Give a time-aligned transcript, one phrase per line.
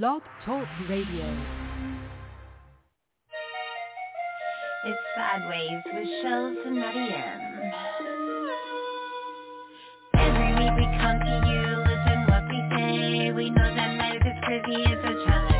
[0.00, 1.36] Blog Talk Radio.
[4.86, 7.72] It's Sidewayz with Shellz and Matty M.
[10.14, 13.32] Every week we come to you, listen what we say.
[13.32, 15.51] We know that life is crazy, it's a challenge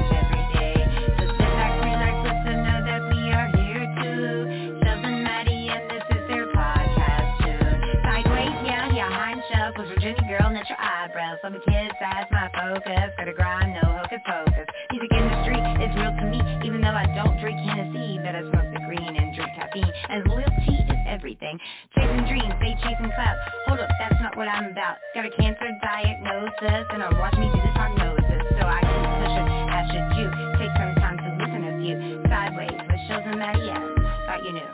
[24.43, 24.99] what I'm about.
[25.15, 28.43] Got a cancer diagnosis, and I'm watching me do this prognosis.
[28.59, 30.27] So I keep pushing, as should you.
[30.59, 31.95] Take some time to listen a few.
[32.27, 33.87] Sideways with shows and Matty M.
[34.27, 34.73] Thought you knew.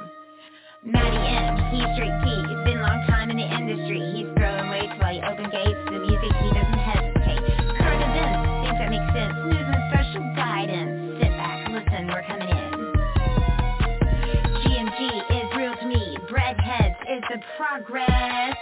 [0.88, 2.32] Matty M, he's straight T.
[2.48, 4.00] He's been a long time in the industry.
[4.16, 5.76] He's throwing weights while he open gates.
[5.84, 7.44] The music, he doesn't hesitate.
[7.76, 9.36] Current events, things that make sense.
[9.52, 11.20] News and special guidance.
[11.20, 12.72] Sit back, listen, we're coming in.
[14.64, 14.96] G&G
[15.28, 16.16] is real to me.
[16.32, 18.56] Breadheads is the progress.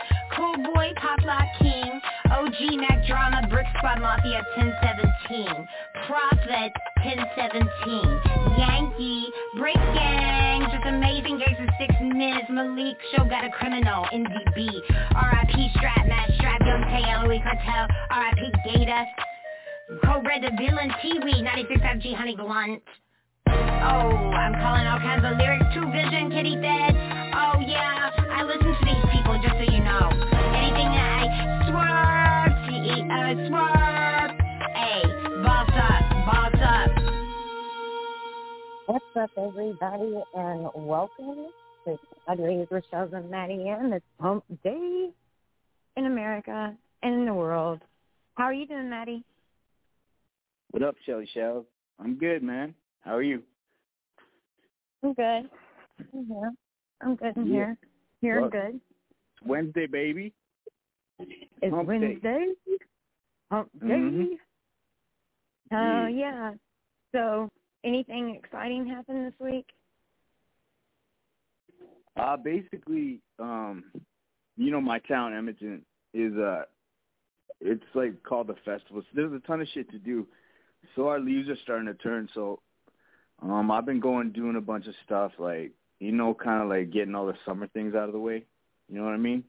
[1.27, 2.01] Lock king.
[2.31, 5.67] OG Mack Drama, brick squad mafia 1017.
[6.07, 7.67] Prophet 1017.
[8.55, 9.27] Yankee,
[9.59, 10.63] break gang.
[10.71, 12.47] Just amazing games in six minutes.
[12.49, 14.07] Malik show got a criminal.
[14.15, 14.71] NDB.
[14.71, 17.91] RIP strap, Matt strap, Young Tay, LOE cartel.
[18.07, 19.05] RIP Gator.
[20.07, 22.83] Cobra the villain, T-Weed, 96 FG Honey Blunt.
[23.49, 26.95] Oh, I'm calling all kinds of lyrics to Vision, Kitty Fed.
[27.35, 30.36] Oh yeah, I listen to these people just so you know.
[33.27, 34.31] T-E-O, swerve.
[34.77, 35.03] Hey,
[35.43, 36.91] boss up, boss up.
[38.87, 41.49] What's up, everybody, and welcome
[41.85, 43.93] to Sidewayz with Shellz and Matty M.
[43.93, 45.11] It's Hump Day
[45.97, 47.81] in America and in the world.
[48.37, 49.25] How are you doing, Matty?
[50.71, 51.67] What up, Shelly Shell?
[51.99, 52.77] I'm good, man.
[53.01, 53.43] How are you?
[55.03, 55.51] I'm good.
[56.15, 56.53] I'm here.
[57.01, 57.53] I'm good in Yeah.
[57.53, 57.77] here.
[58.21, 58.77] Here Well, good.
[58.77, 60.33] It's Wednesday, baby.
[61.19, 62.21] It's Hump Wednesday.
[62.23, 62.81] Hump
[63.51, 63.59] Day.
[63.81, 64.39] Mhm.
[65.71, 66.09] Uh, Yeah.
[66.09, 66.55] yeah.
[67.13, 67.51] So,
[67.85, 69.67] anything exciting happened this week?
[72.17, 73.85] Uh basically, um,
[74.57, 75.85] you know, my town, Edmonton,
[76.15, 76.65] is uh,
[77.61, 79.03] it's like called the festival.
[79.03, 80.27] So there's a ton of shit to do.
[80.95, 82.29] So our leaves are starting to turn.
[82.33, 82.63] So,
[83.43, 86.91] um, I've been going doing a bunch of stuff, like you know, kind of like
[86.91, 88.47] getting all the summer things out of the way.
[88.89, 89.45] You know what I mean?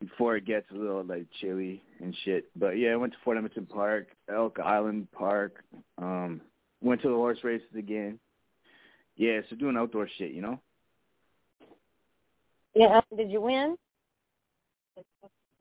[0.00, 2.48] Before it gets a little like chilly and shit.
[2.54, 5.64] But yeah, I went to Fort Edmonton Park, Elk Island Park.
[5.98, 6.40] Um,
[6.80, 8.20] went to the horse races again.
[9.16, 10.60] Yeah, so doing outdoor shit, you know.
[12.74, 13.00] Yeah.
[13.16, 13.76] Did you win?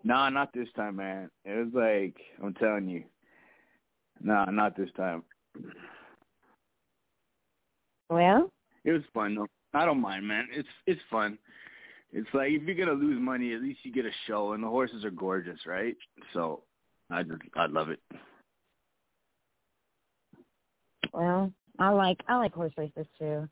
[0.03, 1.31] Nah, not this time, man.
[1.44, 3.04] It was like I'm telling you.
[4.22, 5.24] Nah, not this time.
[8.09, 8.52] Well,
[8.86, 9.48] It was fun though.
[9.74, 10.48] I don't mind, man.
[10.52, 11.38] It's it's fun.
[12.17, 14.67] It's like if you're gonna lose money, at least you get a show, and the
[14.67, 15.95] horses are gorgeous, right?
[16.33, 16.63] So
[17.11, 18.00] I just I love it.
[21.13, 23.47] Well, I like I like horse races too.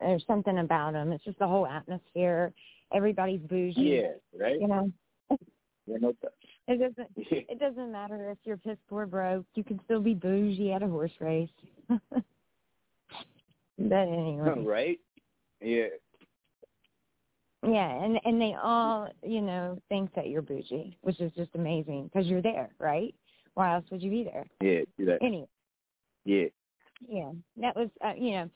[0.00, 1.12] There's something about them.
[1.12, 2.52] It's just the whole atmosphere.
[2.92, 4.02] Everybody's bougie.
[4.02, 4.60] Yeah, right.
[4.60, 4.92] You know,
[5.86, 6.14] Yeah, no
[6.68, 9.46] it doesn't it doesn't matter if you're piss poor broke.
[9.54, 11.48] You can still be bougie at a horse race.
[11.88, 12.22] but
[13.78, 15.00] anyway, right?
[15.62, 15.86] Yeah.
[17.62, 22.10] Yeah, and and they all you know think that you're bougie, which is just amazing
[22.12, 23.14] because you're there, right?
[23.54, 24.46] Why else would you be there?
[24.60, 25.22] Yeah, that.
[25.22, 25.48] Anyway,
[26.24, 26.46] Yeah.
[27.06, 28.50] yeah, that was uh, you know,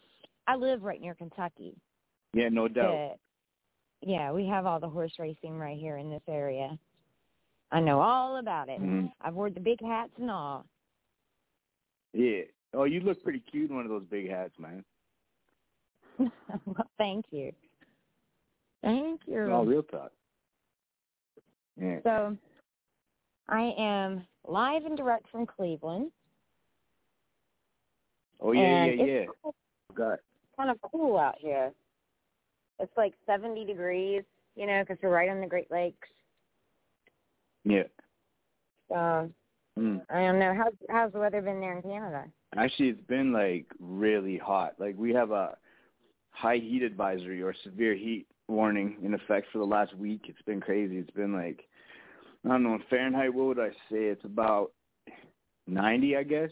[0.47, 1.75] I live right near Kentucky.
[2.33, 2.93] Yeah, no doubt.
[2.93, 3.17] that
[4.07, 6.79] yeah, we have all the horse racing right here in this area.
[7.73, 8.81] I know all about it.
[8.81, 9.11] Mhm.
[9.21, 10.65] I've worn the big hats and all.
[12.13, 12.43] Yeah.
[12.73, 14.85] Oh, you look pretty cute in one of those big hats, man.
[16.19, 17.53] well, thank you.
[18.85, 19.49] Thank you.
[19.51, 20.13] Oh, real talk.
[21.81, 21.99] Yeah.
[22.05, 22.37] So,
[23.49, 26.13] I am live and direct from Cleveland.
[28.41, 29.51] Oh yeah, and yeah, it's yeah.
[29.97, 30.19] Got
[30.57, 31.73] kind of cool out here.
[32.79, 34.23] It's like 70 degrees,
[34.55, 36.09] you know, because we're right on the Great Lakes.
[37.65, 37.85] yeah.
[38.89, 39.31] So,
[39.79, 40.03] Mm.
[40.09, 40.55] I don't know.
[40.55, 42.25] How's, how's the weather been there in Canada?
[42.57, 44.75] Actually, it's been like really hot.
[44.79, 45.57] Like we have a
[46.31, 50.23] high heat advisory or severe heat warning in effect for the last week.
[50.29, 50.99] It's been crazy.
[50.99, 51.65] It's been like
[52.45, 53.33] I don't know in Fahrenheit.
[53.33, 54.05] What would I say?
[54.07, 54.73] It's about
[55.67, 56.51] ninety, I guess.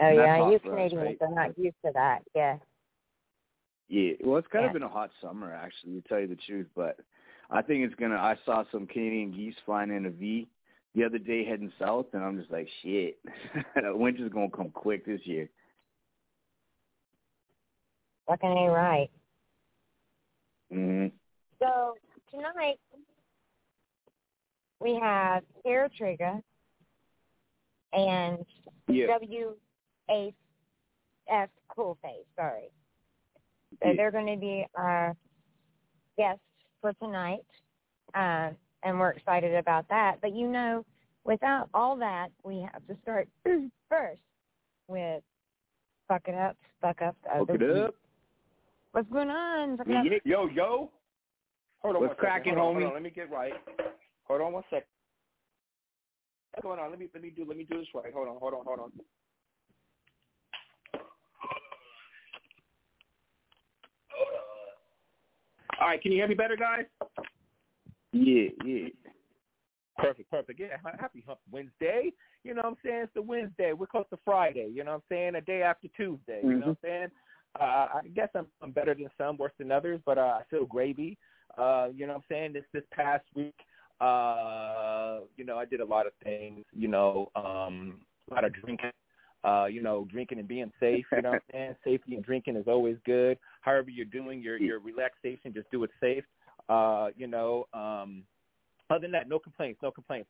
[0.00, 1.18] Oh, And yeah, you Canadians right?
[1.20, 2.20] are not used to that.
[2.34, 2.56] Yeah.
[3.88, 4.12] Yeah.
[4.24, 4.68] Well, it's kind Yeah.
[4.68, 6.68] of been a hot summer actually, to tell you the truth.
[6.74, 7.00] But
[7.50, 8.16] I think it's gonna.
[8.16, 10.46] I saw some Canadian geese flying in a V
[10.94, 13.18] the other day heading south, and I'm just like, shit,
[13.76, 15.48] winter's gonna come quick this year.
[18.26, 19.10] Fucking A right.
[20.70, 21.06] Hmm
[21.58, 21.94] So
[22.30, 22.78] tonight
[24.80, 26.42] we have Hare Trigga
[27.92, 28.44] and
[28.88, 29.06] Yeah.
[29.08, 29.56] W
[30.10, 30.34] A
[31.28, 32.70] F Cool Face, sorry.
[33.82, 33.94] So Yeah.
[33.96, 35.14] they're going to be our
[36.16, 36.42] guests
[36.80, 37.44] for tonight,
[38.14, 38.50] uh,
[38.82, 40.20] and we're excited about that.
[40.20, 40.84] But you know,
[41.24, 43.28] without all that, we have to start
[43.88, 44.22] first
[44.88, 45.22] with
[46.08, 47.16] Fuck It Up, Fuck Up.
[47.46, 47.94] the it up.
[48.92, 49.76] What's going on?
[49.76, 50.02] Fuck Yeah.
[50.24, 50.90] Yo, yo.
[51.82, 52.16] Hold on What's one second.
[52.18, 52.84] cracking, hold on, homie?
[52.84, 53.52] Hold on, let me get right.
[54.24, 54.86] Hold on one second.
[56.52, 56.90] What's going on?
[56.90, 58.12] Let me let me do let me do this right.
[58.12, 58.92] Hold on, hold on, hold on.
[65.80, 66.84] All right, can you hear me better, guys?
[68.12, 68.88] Yeah, yeah.
[69.96, 70.60] Perfect, perfect.
[70.60, 72.12] Yeah, happy Hump Wednesday.
[72.44, 73.02] You know what I'm saying?
[73.04, 73.72] It's the Wednesday.
[73.72, 74.70] We're close to Friday.
[74.72, 75.34] You know what I'm saying?
[75.36, 76.40] A day after Tuesday.
[76.42, 76.68] You know mm-hmm.
[76.68, 77.08] what I'm saying?
[77.58, 80.64] Uh, I guess I'm, I'm better than some, worse than others, but uh, I feel
[80.64, 81.18] gravy.
[81.58, 82.52] Uh, you know what I'm saying?
[82.52, 83.54] This this past week,
[84.00, 86.64] uh, you know, I did a lot of things.
[86.72, 88.00] You know, um,
[88.30, 88.90] a lot of drinking.
[89.42, 91.06] Uh, you know, drinking and being safe.
[91.12, 91.74] You know what I'm saying?
[91.82, 93.38] Safety and drinking is always good.
[93.62, 96.24] However you're doing your your relaxation, just do it safe.
[96.68, 98.22] Uh, you know, um,
[98.90, 100.28] other than that, no complaints, no complaints.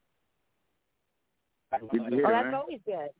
[1.91, 3.11] Good to hear, Oh, that's always good.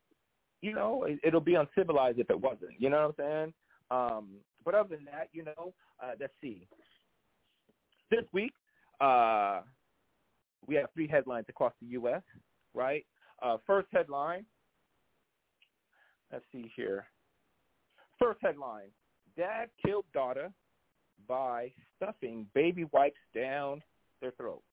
[0.61, 2.79] You know, it, it'll be uncivilized if it wasn't.
[2.79, 3.53] You know what I'm saying?
[3.91, 4.29] Um,
[4.65, 6.67] but other than that, you know, uh, let's see.
[8.09, 8.53] This week,
[8.99, 9.61] uh,
[10.67, 12.21] we have three headlines across the U.S.
[12.73, 13.05] Right?
[13.41, 14.45] Uh, first headline.
[16.31, 17.05] Let's see here.
[18.19, 18.89] First headline:
[19.37, 20.51] Dad killed daughter
[21.27, 23.81] by stuffing baby wipes down
[24.21, 24.61] their throat.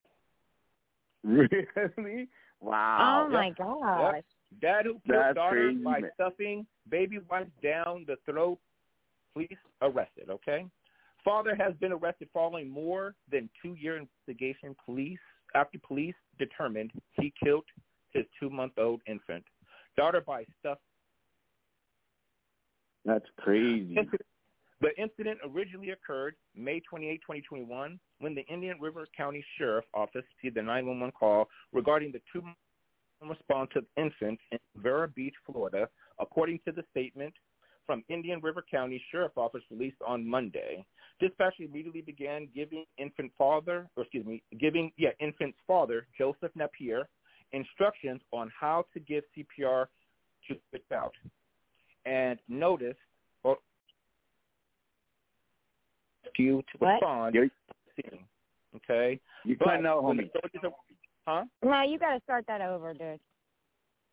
[1.25, 2.29] Really?
[2.61, 3.27] Wow.
[3.27, 4.23] oh my gosh.
[4.61, 6.11] Dad who killed That's daughter crazy, by man.
[6.15, 8.59] stuffing baby wipes down the throat.
[9.39, 10.31] Police arrested.
[10.31, 10.67] Okay.
[11.25, 14.75] Father has been arrested following more than two-year investigation.
[14.85, 15.19] Police
[15.55, 16.91] after police determined
[17.21, 17.65] he killed
[18.13, 19.45] his two-month-old infant.
[19.97, 20.79] Daughter by stuff.
[23.05, 23.97] That's crazy.
[24.81, 30.57] The incident originally occurred May 28, 2021, when the Indian River County Sheriff Office received
[30.57, 32.57] a 911 call regarding the two month
[33.23, 35.89] unresponsive infant in Vero Beach, Florida.
[36.19, 37.35] According to the statement
[37.89, 40.85] from Indian River County Sheriff Office released on Monday,
[41.21, 47.09] dispatch immediately began giving infant father, or excuse me, giving yeah infant's father Joseph Napier
[47.53, 49.87] instructions on how to give CPR
[50.49, 51.13] to the child,
[52.05, 52.99] and noticed
[53.43, 53.57] or
[56.37, 56.93] you to What?
[56.93, 57.53] respond You're, to
[57.97, 58.03] the.
[58.77, 60.31] Okay, you're But cutting out, when homie.
[60.31, 60.61] the authorities
[61.27, 61.45] ar- huh?
[61.65, 63.19] No, you got to start that over, dude.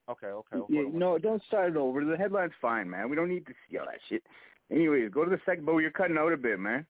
[0.10, 0.58] Okay, okay.
[0.58, 2.04] hold Yeah, on no, don't start it over.
[2.06, 3.10] The headline's fine, man.
[3.10, 4.24] We don't need to see all that shit.
[4.72, 6.86] Anyways, go to the second, but you're cutting out a bit, man.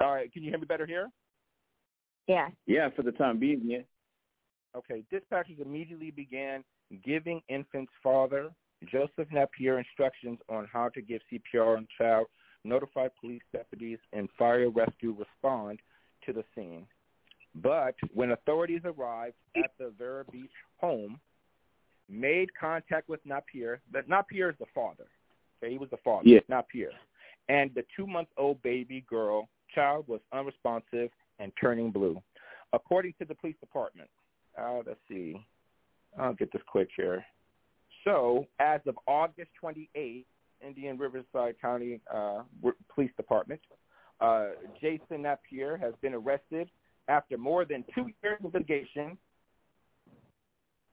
[0.00, 1.08] All right, can you hear me better here?
[2.26, 2.48] Yeah.
[2.66, 3.80] Yeah, for the time being, yeah.
[4.76, 6.62] Okay, dispatchers immediately began
[7.04, 8.50] giving infant's father,
[8.90, 12.26] Joseph Napier, instructions on how to give CPR on child,
[12.64, 15.80] notify police deputies, and fire rescue respond
[16.24, 16.86] to the scene.
[17.56, 20.50] But when authorities arrived at the Vero Beach
[20.80, 21.18] home,
[22.10, 25.06] made contact with Napier, that Napier is the father.
[25.62, 26.40] Okay, he was the father, Yeah.
[26.48, 26.90] Napier.
[27.48, 32.20] And the two-month-old baby girl child was unresponsive and turning blue.
[32.72, 34.08] According to the police department,
[34.58, 35.44] uh, let's see.
[36.18, 37.24] I'll get this quick here.
[38.04, 40.24] So, as of August 28th,
[40.66, 42.42] Indian Riverside County uh,
[42.94, 43.60] Police Department,
[44.20, 44.48] uh,
[44.80, 46.70] Jason Napier has been arrested
[47.08, 49.16] after more than two years of litigation.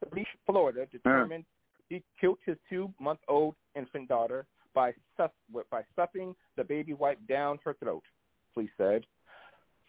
[0.06, 0.86] Police Florida uh.
[0.92, 1.46] determined
[1.90, 5.32] he killed his two-month-old infant daughter by stuff,
[5.72, 8.04] by stuffing the baby wipe down her throat.
[8.54, 9.06] Police said.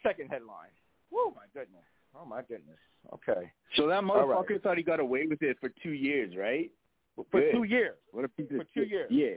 [0.03, 0.71] Second headline.
[1.11, 1.83] Whoa, my goodness.
[2.19, 2.79] Oh my goodness.
[3.12, 3.50] Okay.
[3.77, 4.47] So that All right.
[4.49, 6.71] motherfucker thought he got away with it for two years, right?
[7.17, 7.53] For Good.
[7.53, 7.97] two years.
[8.12, 8.88] What a piece of For two shit.
[8.91, 9.09] years.
[9.11, 9.35] Yeah.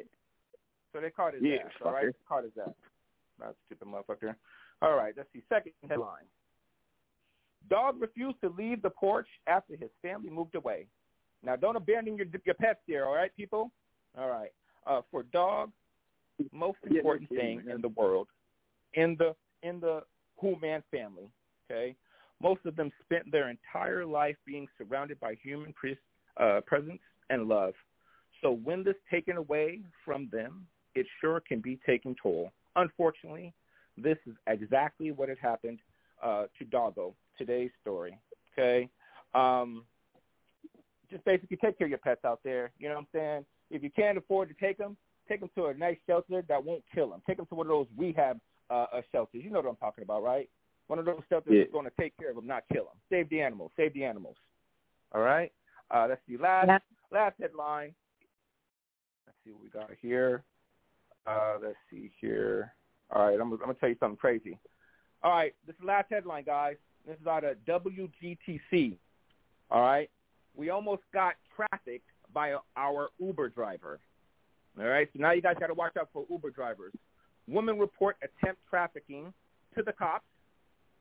[0.93, 2.13] So they caught his Yeah, ass, all right?
[2.27, 2.73] Caught his ass.
[3.39, 4.35] Not stupid motherfucker.
[4.81, 5.41] All right, let's see.
[5.49, 6.25] Second headline.
[7.69, 10.87] Dog refused to leave the porch after his family moved away.
[11.43, 13.71] Now, don't abandon your your pets there, all right, people?
[14.17, 14.51] All right.
[14.85, 15.71] Uh, for dog,
[16.51, 18.27] most important kidding, thing in the world,
[18.93, 20.01] in the in the
[20.39, 21.29] Hu-Man family,
[21.69, 21.95] okay?
[22.41, 25.97] Most of them spent their entire life being surrounded by human pre-
[26.37, 27.73] uh, presence and love.
[28.41, 30.65] So when this taken away from them,
[30.95, 32.51] it sure can be taken toll.
[32.75, 33.53] Unfortunately,
[33.97, 35.79] this is exactly what had happened
[36.23, 37.13] uh, to Doggo.
[37.41, 38.15] Today's story.
[38.53, 38.87] Okay,
[39.33, 39.83] um,
[41.09, 42.71] just basically take care of your pets out there.
[42.77, 43.45] You know what I'm saying?
[43.71, 44.95] If you can't afford to take them,
[45.27, 47.23] take them to a nice shelter that won't kill them.
[47.25, 49.41] Take them to one of those rehab uh, uh, shelters.
[49.43, 50.47] You know what I'm talking about, right?
[50.85, 51.61] One of those shelters Yeah.
[51.61, 52.93] that's going to take care of them, not kill them.
[53.09, 53.71] Save the animals.
[53.75, 54.35] Save the animals.
[55.15, 55.51] All right.
[55.89, 56.37] Uh, let's see.
[56.37, 56.77] Last Yeah.
[57.11, 57.95] last headline.
[59.25, 60.43] Let's see what we got here.
[61.25, 62.73] Uh, let's see here.
[63.09, 64.59] All right, I'm, I'm gonna tell you something crazy.
[65.23, 66.77] All right, this is the last headline, guys.
[67.05, 68.97] This is out of WGTC.
[69.69, 70.09] All right,
[70.55, 73.99] we almost got trafficked by our Uber driver.
[74.79, 76.93] All right, so now you guys got to watch out for Uber drivers.
[77.47, 79.33] Women report attempt trafficking
[79.75, 80.25] to the cops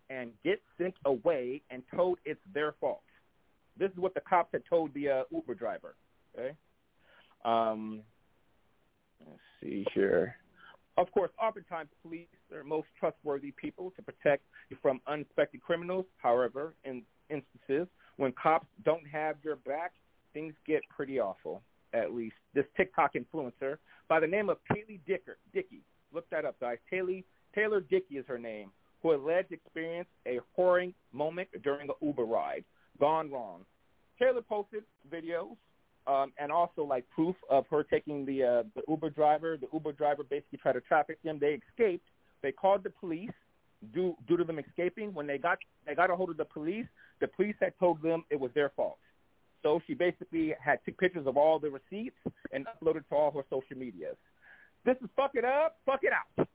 [0.08, 3.02] and get sent away and told it's their fault.
[3.78, 5.94] This is what the cops had told the uh, Uber driver.
[6.36, 6.54] Okay.
[7.44, 8.02] Um,
[9.26, 10.36] let's see here.
[11.00, 16.04] Of course, oftentimes police are most trustworthy people to protect you from unsuspecting criminals.
[16.18, 17.88] However, in instances
[18.18, 19.92] when cops don't have your back,
[20.34, 21.62] things get pretty awful.
[21.94, 23.78] At least this TikTok influencer
[24.08, 25.80] by the name of Kaylee Dicker Dickey.
[26.12, 26.76] Look that up, guys.
[26.90, 27.22] Taylor
[27.54, 28.70] Taylor Dickey is her name,
[29.02, 32.64] who alleged experienced a whoring moment during an Uber ride.
[33.00, 33.64] Gone wrong.
[34.18, 35.56] Taylor posted videos
[36.06, 39.56] um, and also like proof of her taking the uh, the Uber driver.
[39.56, 41.38] The Uber driver basically tried to traffic them.
[41.40, 42.06] They escaped.
[42.42, 43.30] They called the police
[43.94, 45.12] due due to them escaping.
[45.14, 46.86] When they got they got a hold of the police,
[47.20, 48.98] the police had told them it was their fault.
[49.62, 52.16] So she basically had took pictures of all the receipts
[52.52, 54.16] and uploaded to all her social medias.
[54.84, 56.48] This is fuck it up, fuck it out.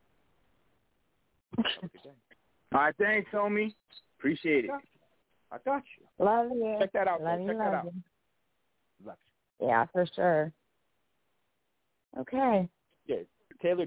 [2.74, 3.74] All right, thanks, homie.
[4.18, 4.72] Appreciate it.
[5.52, 6.26] I got you.
[6.26, 6.78] Love you.
[6.80, 7.22] Check that out.
[7.22, 7.46] Love bro.
[7.46, 7.86] you, Check love that out.
[7.86, 8.04] you.
[9.60, 10.52] Love Yeah, for sure.
[12.20, 12.70] Okay.
[13.06, 13.16] you.
[13.18, 13.24] Yeah,
[13.62, 13.86] Taylor.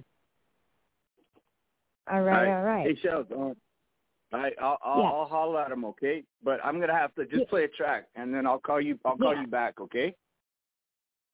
[2.11, 2.87] All right, All all right.
[2.87, 3.39] Hey, Shellz, um,
[4.33, 5.09] all right, I'll I'll, Yeah.
[5.11, 6.25] I'll holler at him, okay?
[6.43, 7.49] But I'm gonna have to just Yeah.
[7.51, 8.99] play a track, and then I'll call you.
[9.05, 9.43] I'll call Yeah.
[9.43, 10.15] you back, okay?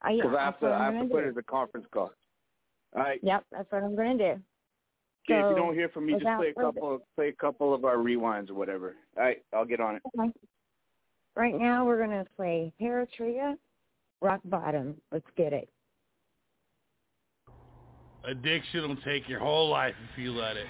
[0.05, 0.67] Uh, yeah, Because I have to.
[0.67, 2.13] I I'm have to gonna put it as a conference call.
[2.97, 3.21] All right.
[3.23, 4.25] Yep, that's what I'm gonna do.
[5.27, 7.07] Okay, if you don't hear from me, just play a further- couple.
[7.17, 8.97] Play a couple of our rewinds or whatever.
[9.17, 10.03] All right, I'll get on it.
[10.19, 10.33] Okay.
[11.37, 13.57] Right now, we're gonna play Paratria,
[14.21, 14.97] Rock Bottom.
[15.13, 15.69] Let's get it.
[18.27, 20.67] Addiction will take your whole life if you let it.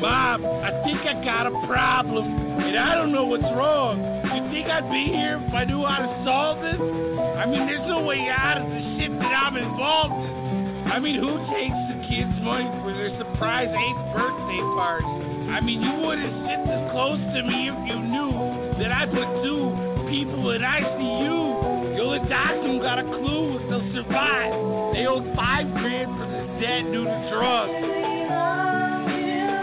[0.00, 2.26] Mom, I think I got a problem,
[2.60, 4.02] and I don't know what's wrong.
[4.24, 6.76] You think I'd be here if I knew how to solve this?
[6.76, 10.92] I mean, there's no way out of the shit that I'm involved in.
[10.92, 15.06] I mean, who takes kids' money for their surprise eighth birthday party?
[15.50, 18.32] I mean, you wouldn't sit this close to me if you knew
[18.80, 19.70] that I put two
[20.10, 21.96] people in ICU.
[21.96, 24.52] The only doctor got a clue if they'll survive.
[24.94, 27.72] They owed five grand for this debt due to drugs.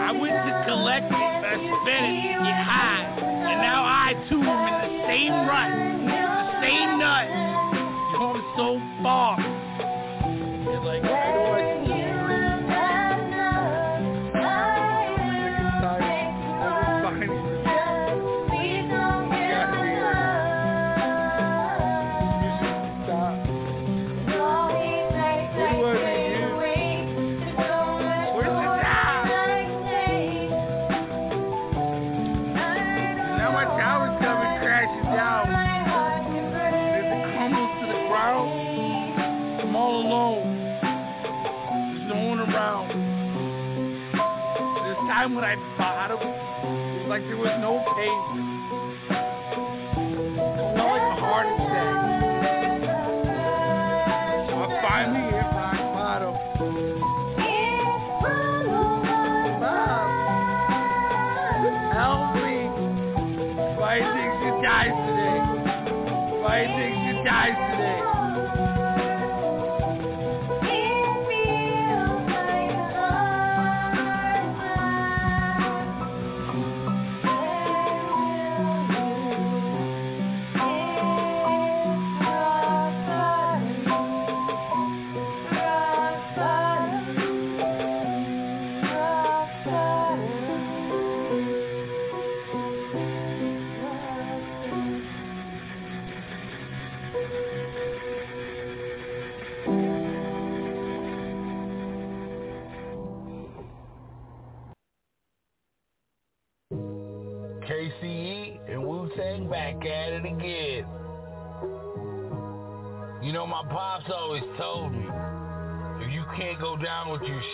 [0.02, 4.60] I went to collect it, I spent it get high, and now I too am
[4.68, 5.72] in the same rut,
[6.08, 7.41] the same nuts.
[48.08, 48.31] Was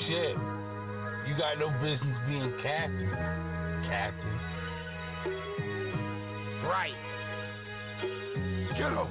[0.07, 0.37] shit.
[1.27, 3.11] You got no business being captain.
[3.89, 4.41] Captain.
[6.65, 6.95] Right.
[8.77, 9.09] Get him.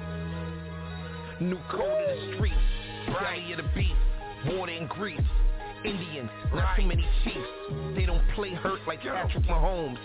[1.40, 2.54] New code of the streets.
[3.06, 3.94] Belly of the beast.
[4.46, 5.20] Water and grease.
[5.84, 7.94] Indians, not too many chiefs.
[7.96, 9.98] They don't play hurt like Patrick Mahomes.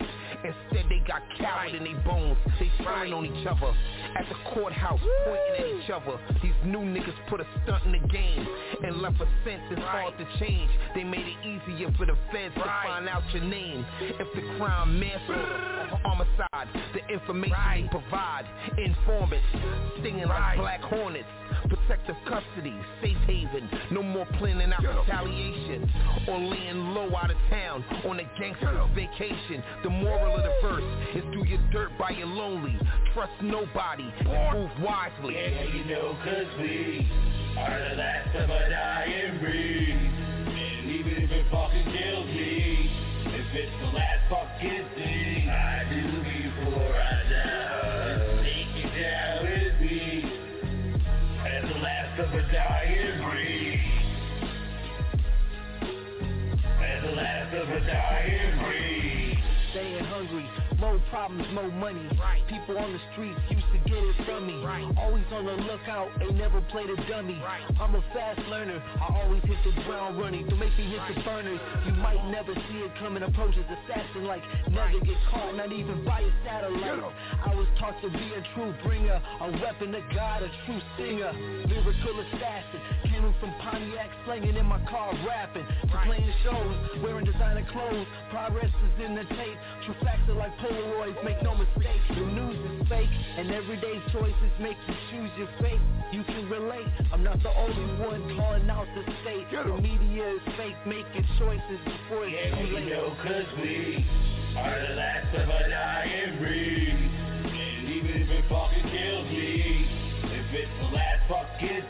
[0.44, 2.38] Instead, they got coward in their bones.
[2.60, 3.74] They spying on each other.
[4.18, 6.20] At the courthouse, pointing at each other.
[6.42, 8.48] These new niggas put a stunt in the game
[8.84, 10.70] and left a sense it's hard to change.
[10.96, 13.86] They made it easier for the feds to find out your name.
[14.02, 18.46] If the crime manslaughter or homicide, the information they provide.
[18.78, 19.46] Informants,
[20.00, 21.28] stinging like black hornets.
[21.70, 23.70] Protective custody, safe haven.
[23.92, 25.90] No more planning out retaliation
[26.28, 29.64] or laying low out of town on a gangster's vacation.
[29.84, 30.84] The moral of the verse
[31.16, 32.78] is do your dirt by your lonely.
[33.14, 35.36] Trust nobody and move wisely.
[35.36, 37.10] Yeah, you know, cause we
[37.58, 39.90] are the last of a dying breed.
[39.94, 42.92] And even if it fucking kills me,
[43.26, 46.33] if it's the last fucking thing I do
[52.20, 53.80] of a dying breed.
[56.80, 59.03] As the last of a dying breed.
[60.80, 62.10] More problems, more money.
[62.50, 64.60] People on the streets used to get it from me.
[64.98, 67.40] Always on the lookout, ain't never played a dummy.
[67.80, 70.48] I'm a fast learner, I always hit the ground running.
[70.48, 71.60] Don't make me hit the burners.
[71.86, 73.24] You might never see it coming.
[73.24, 77.14] Approaches assassin like never get caught, not even by a satellite.
[77.46, 81.32] I was taught to be a true bringer, a weapon to God, a true singer,
[81.68, 82.80] lyrical assassin.
[83.08, 88.08] Came from Pontiac, slanging in my car, rapping, to playing shows, wearing designer clothes.
[88.32, 89.58] Progress is in the tape.
[89.86, 92.02] True facts are like Polaroids, make no mistake.
[92.10, 95.80] The news is fake, and everyday choices make you choose your fate.
[96.12, 96.88] You can relate.
[97.12, 99.46] I'm not the only one calling out the state.
[99.52, 102.90] The media is fake, making choices before it's Yeah, too you late.
[102.90, 104.06] know, cause we
[104.58, 106.98] are the last of a dying breed.
[107.46, 109.86] And even if it fucking kills me,
[110.26, 111.84] if it's the last fucking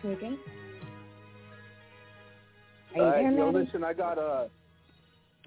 [0.00, 0.38] Children.
[2.94, 3.64] Are you All right, there, yo, Matty?
[3.64, 4.46] listen, I got uh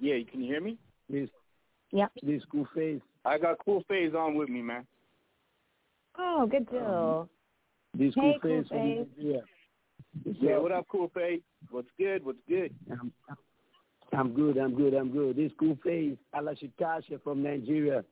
[0.00, 0.78] Yeah, you can hear me?
[1.08, 1.28] This
[1.92, 2.12] Yep.
[2.22, 3.00] this cool face.
[3.24, 4.86] I got Coolfaze on with me, man.
[6.18, 7.28] Oh, good deal.
[7.94, 9.06] This Hey, cool Cool face from Face.
[9.16, 9.42] Nigeria.
[10.40, 11.42] Yeah, what up, Coolfaze?
[11.70, 12.24] What's good?
[12.24, 12.74] What's good?
[12.90, 13.12] I'm,
[14.12, 15.36] I'm good, I'm good, I'm good.
[15.36, 18.04] This cool face, Alashikasha from Nigeria.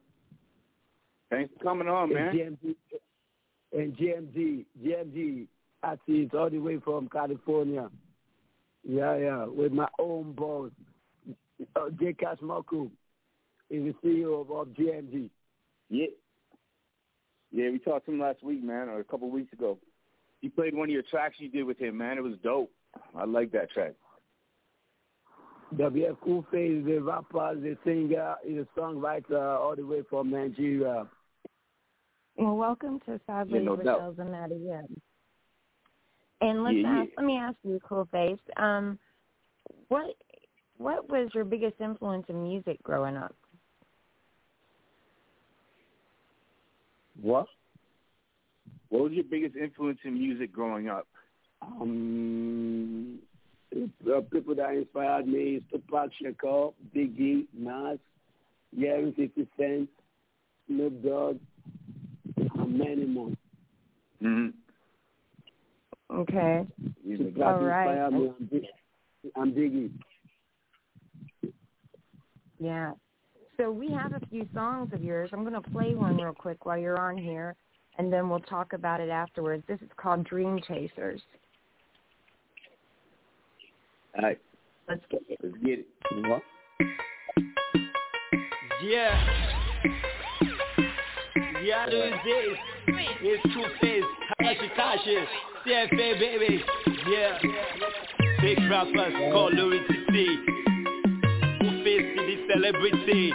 [1.31, 2.29] Thanks for coming on, man.
[2.29, 2.77] And GMD,
[3.73, 5.47] and GMD, GMD
[5.83, 7.89] artist all the way from California.
[8.83, 10.71] Yeah, yeah, with my own boss,
[11.77, 12.15] uh, J.
[12.15, 12.91] Cash Marco,
[13.69, 15.29] is the CEO of, of GMD.
[15.91, 16.07] Yeah.
[17.53, 19.79] Yeah, we talked to him last week, man, or a couple of weeks ago.
[20.41, 22.17] He played one of your tracks you did with him, man.
[22.17, 22.71] It was dope.
[23.15, 23.93] I like that track.
[25.77, 31.07] WF Coolfaze, the rapper, the singer, is a songwriter all the way from Nigeria.
[32.37, 34.01] Well, welcome to Sadly Yeah, no doubt.
[34.01, 34.89] Rochelle's and Maddie Young.
[36.41, 37.05] And let's Yeah, yeah.
[37.17, 38.99] let me ask you, Cool Face, um,
[39.89, 40.17] what
[40.79, 43.35] what was your biggest influence in music growing up?
[47.21, 47.47] What?
[48.89, 51.07] What was your biggest influence in music growing up?
[51.63, 53.19] Um,
[53.73, 57.99] uh, people that inspired me is Tupac Shakur, Biggie, Nas,
[58.79, 59.89] Jerry 50 Cent,
[60.67, 61.39] Snoop Dogg,
[62.37, 63.29] and many more.
[64.23, 64.49] Mm-hmm.
[66.13, 66.67] Okay.
[67.05, 68.07] Music All that right.
[68.09, 68.33] inspired me.
[68.39, 69.91] I'm Big- I'm Biggie.
[72.59, 72.93] Yeah.
[73.57, 75.31] So we have a few songs of yours.
[75.33, 77.55] I'm going to play one real quick while you're on here,
[77.99, 79.63] and then we'll talk about it afterwards.
[79.69, 81.21] This is called Dream Chasers.
[84.17, 84.39] All right,
[84.89, 85.39] Let's get it.
[85.43, 85.87] let's get it.
[86.27, 86.43] What?
[88.83, 89.25] Yeah.
[91.71, 92.59] Do is this.
[93.23, 94.03] It's Two Face,
[94.41, 95.25] Halashikashi,
[95.65, 96.65] CFA baby.
[97.09, 97.39] Yeah.
[98.41, 100.37] Big rappers called Louis TC.
[101.61, 103.33] Who face the celebrity?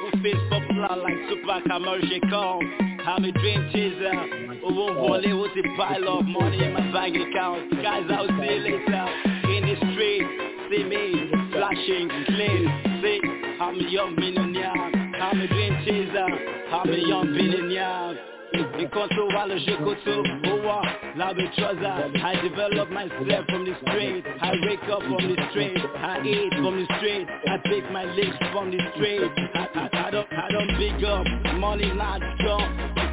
[0.00, 2.64] Who face popular like Tupac Amaru Kong?
[3.06, 4.10] I'm a dream chaser.
[4.62, 7.72] Won't volley with a pile of money in my bank account.
[7.82, 9.06] Guys, I'll see you later.
[9.52, 10.46] In this street.
[10.70, 13.02] See me flashing clean.
[13.02, 13.20] See,
[13.60, 14.45] I'm young millionaire.
[15.36, 16.24] I'm a dream chaser.
[16.72, 18.35] I'm a young billionaire.
[18.56, 20.24] Control while je control
[20.64, 20.82] oh,
[21.14, 24.24] la betrosa I develop myself from the street.
[24.40, 25.76] I wake up from the street.
[25.96, 27.28] I eat from the street.
[27.46, 29.30] I take my legs from the street.
[29.54, 31.26] I, I, I don't I don't big up.
[31.60, 32.64] Money not strong.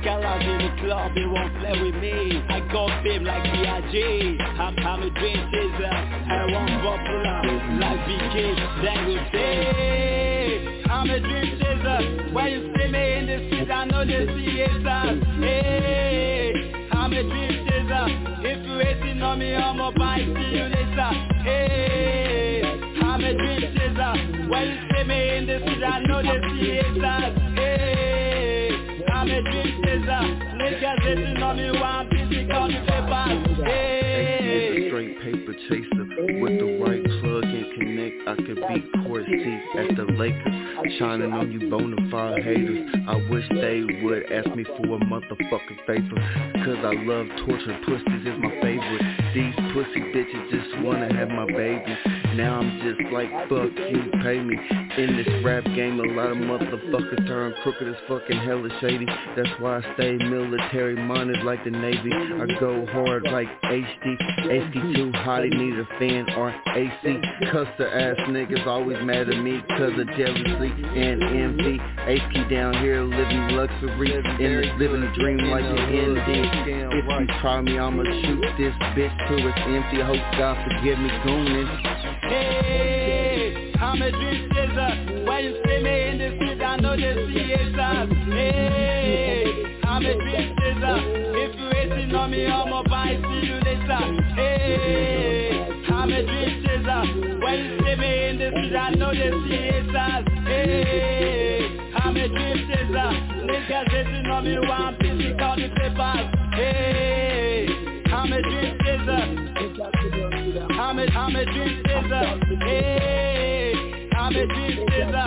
[0.03, 2.41] Colors in the club they won't play with me.
[2.47, 5.91] I got fame like B.I.G I'm, I'm a dream chaser.
[5.91, 7.39] I want popular
[7.84, 8.36] like BK
[8.84, 12.32] Then we say I'm a dream chaser.
[12.32, 16.54] When you see me I know they see haters Hey,
[16.91, 18.06] I'm a dream chaser.
[18.46, 20.19] If you waiting on me, I'm a buy.
[20.19, 21.12] See you later.
[21.41, 22.62] Hey,
[23.02, 24.13] I'm a dream chaser.
[24.50, 27.34] When you see me in the street, I know they see haters.
[27.56, 28.69] Hey,
[29.12, 30.22] I'm a dream chaser.
[30.54, 33.65] Niggas waiting on me, one busy call me papers.
[33.65, 36.06] Hey, straight paper chaser
[36.39, 37.03] with the right.
[38.34, 38.58] I could
[39.06, 40.98] court seats at the Lakers.
[40.98, 42.89] Shining on you bona fide haters.
[43.08, 46.17] I wish they would ask me for a motherfucking favor.
[46.65, 49.04] Cause I love torture pussies is my favorite.
[49.36, 51.96] These pussy bitches just wanna have my baby.
[52.36, 54.58] Now I'm just like fuck you, pay me.
[54.98, 59.06] In this rap game a lot of motherfuckers turn crooked as fucking hella shady.
[59.36, 62.12] That's why I stay military minded like the Navy.
[62.12, 64.17] I go hard like HD.
[64.50, 67.22] HD2 hottie need a fan or AC.
[67.52, 71.80] Custer ass niggas always mad at me cause of jealousy and envy.
[72.04, 76.30] AP down here living luxury in this living dream like an ND.
[76.93, 80.02] If you try me, I'ma shoot this bitch till it's empty.
[80.02, 82.03] I hope God forgive me gooning.
[83.93, 84.89] I'm a dream chaser.
[85.23, 87.53] When you see me in the street, I know they see.
[88.34, 89.45] Hey,
[89.84, 90.97] I'm a dream chaser.
[91.38, 92.41] If you waiting on me.
[92.41, 94.01] See you later.
[94.34, 95.53] Hey,
[95.89, 97.01] I'm a dream chaser.
[97.38, 99.69] When you see me in the street, I know they see.
[100.49, 103.10] Hey, I'm a dream chaser.
[103.45, 106.34] Niggas waiting on me, one piece, call me papers.
[106.56, 107.67] Hey,
[108.12, 109.43] I'm a dream chaser.
[110.79, 112.39] I'm a, I'm a dream chaser.
[112.65, 113.73] Hey,
[114.24, 115.18] I'm a dream chaser.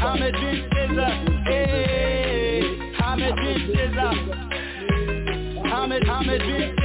[0.00, 1.10] I'm a dream chaser.
[1.46, 2.62] Hey,
[3.02, 4.12] I'm a dream chaser.
[5.66, 6.76] I'm a, I'm a dream.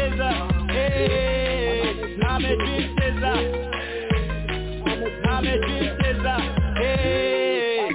[0.72, 2.98] Hey, I'm a dream.
[5.30, 5.94] I'm a dream.
[6.78, 7.90] Hey.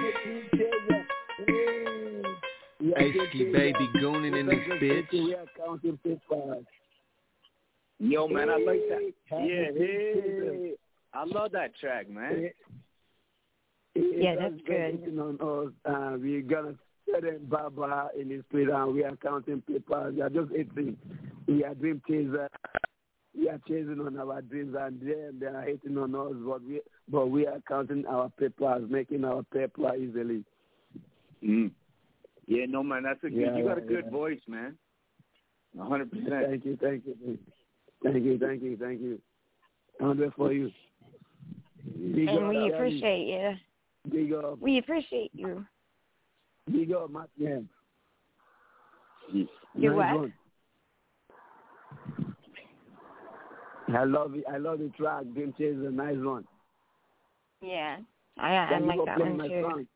[3.01, 5.13] Aski baby gooning in this bitch.
[7.99, 9.13] Yo, man, I like that.
[9.33, 10.77] Yeah, hey.
[11.15, 12.51] I love that track, man.
[13.95, 15.19] Yeah, that's good.
[15.19, 16.75] On us, uh, we're gonna
[17.11, 20.15] set in Baba in the street and we are counting papers.
[20.15, 20.97] We are just 18.
[21.47, 22.49] We are dream chaser.
[23.39, 26.81] We are chasing on our dreams and then they are hating on us, but we
[27.09, 30.45] but we are counting our papers, making our paper easily.
[31.45, 31.73] Mm.
[32.47, 33.39] Yeah, no, man, that's a good.
[33.39, 34.11] Yeah, you got a good yeah.
[34.11, 34.77] voice, man.
[35.79, 36.47] Hundred percent.
[36.49, 37.39] Thank you, thank you,
[38.03, 39.21] thank you, thank you, thank you.
[40.01, 40.71] I'm there for you.
[41.85, 44.11] Big And up, we appreciate you.
[44.11, 45.65] Big up, We appreciate you.
[46.71, 47.69] big up, my man.
[49.33, 50.15] You nice what?
[50.17, 50.33] One.
[53.95, 54.45] I love it.
[54.51, 55.25] I love the track.
[55.35, 55.55] Game
[55.87, 56.47] a nice one.
[57.61, 57.99] Yeah.
[58.39, 59.63] I I like that one too.
[59.63, 59.87] song?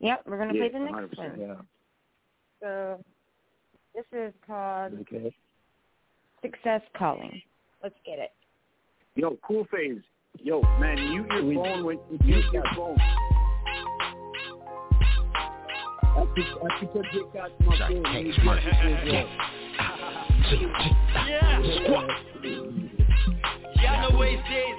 [0.00, 1.40] Yep, we're gonna Yeah, play the next one.
[1.40, 1.54] Yeah.
[2.60, 3.04] So
[3.94, 5.34] this is called Okay.
[6.42, 7.42] Success Calling.
[7.82, 8.32] Let's get it.
[9.14, 10.02] Yo, cool phase.
[10.42, 12.96] Yo, man, mute your phone when you mute your phone.
[16.00, 18.02] I keep, I keep a dick out my phone.
[21.26, 21.60] Yeah.
[23.82, 24.76] Y'all know what it is.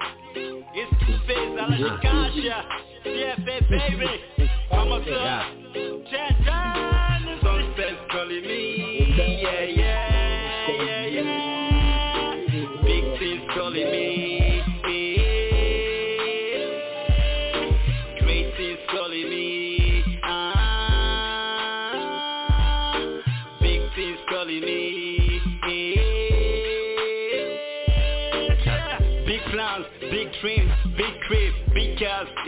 [0.74, 2.58] It's two face, I like the kasha.
[3.04, 4.10] CFA baby.
[4.70, 6.04] Come on, sir.
[6.10, 6.37] Chan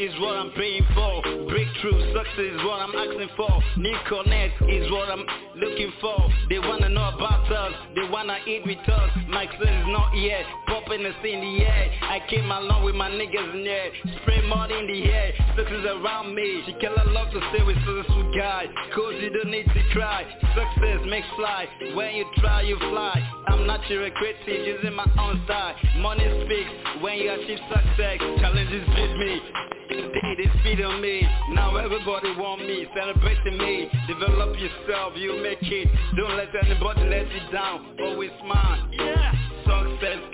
[0.01, 1.21] is what I'm paying for.
[1.53, 3.53] Breakthrough, success is what I'm asking for.
[3.77, 5.25] New connect is what I'm
[5.57, 6.17] looking for.
[6.49, 9.11] They wanna know about us, they wanna eat with us.
[9.29, 13.55] My son is not here, popping in the air I came along with my niggas
[13.55, 16.63] in there Spray money in the air, success around me.
[16.65, 18.65] She can love to stay with successful guy.
[18.95, 20.25] Cause you don't need to cry.
[20.57, 23.21] Success makes fly, when you try you fly.
[23.49, 25.77] I'm not your creative, using my own style.
[25.99, 28.19] Money speaks, when you achieve success.
[28.41, 29.41] Challenges beat me
[29.90, 31.22] they, they speed on me.
[31.50, 32.87] Now everybody want me.
[32.94, 33.90] Celebrating me.
[34.07, 35.14] Develop yourself.
[35.16, 35.88] You make it.
[36.16, 37.96] Don't let anybody let you down.
[38.00, 38.88] Always smile.
[38.92, 39.33] Yeah.
[39.64, 40.30] Success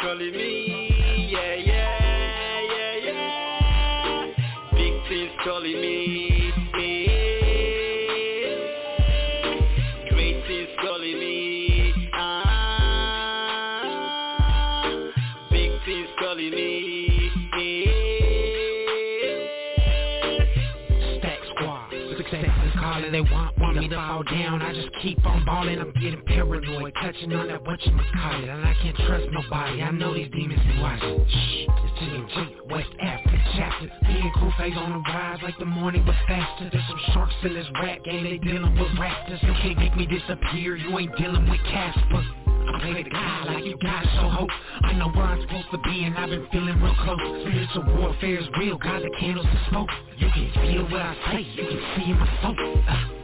[25.06, 25.78] keep on balling.
[25.78, 29.82] I'm getting paranoid, touching on that what you call it, and I can't trust nobody.
[29.82, 31.24] I know these demons be watching.
[31.28, 33.86] Shh, it's TNG, West Africa chapter.
[33.86, 36.68] Me and phase on the rise like the morning but faster.
[36.72, 38.24] There's some sharks in this rap game.
[38.24, 39.42] They dealing with raptors.
[39.42, 40.76] You can't make me disappear.
[40.76, 42.24] You ain't dealing with Casper.
[42.66, 44.50] I play the guy like you got so hope
[44.82, 48.40] I know where I'm supposed to be and I've been feeling real close Spiritual warfare
[48.40, 49.88] is real, got the candles to smoke
[50.18, 53.15] You can feel what I say, you can see in my soul uh,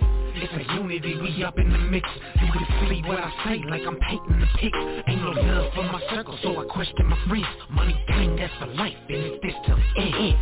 [0.44, 2.08] It's a unity, we up in the mix.
[2.40, 4.74] You can see what I say like I'm painting the pic
[5.06, 8.66] Ain't no love for my circle, so I question my friends Money gang, that's for
[8.66, 10.32] life, and it's this till the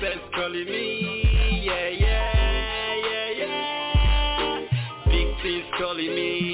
[0.00, 4.64] Success calling me, yeah, yeah, yeah, yeah.
[5.04, 6.47] Big things calling me,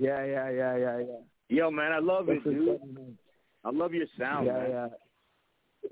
[0.00, 1.20] Yeah, yeah, yeah, yeah, yeah.
[1.50, 2.78] Yo, man, I love it, dude.
[3.62, 4.70] I love your sound, yeah, man.
[4.70, 4.88] yeah.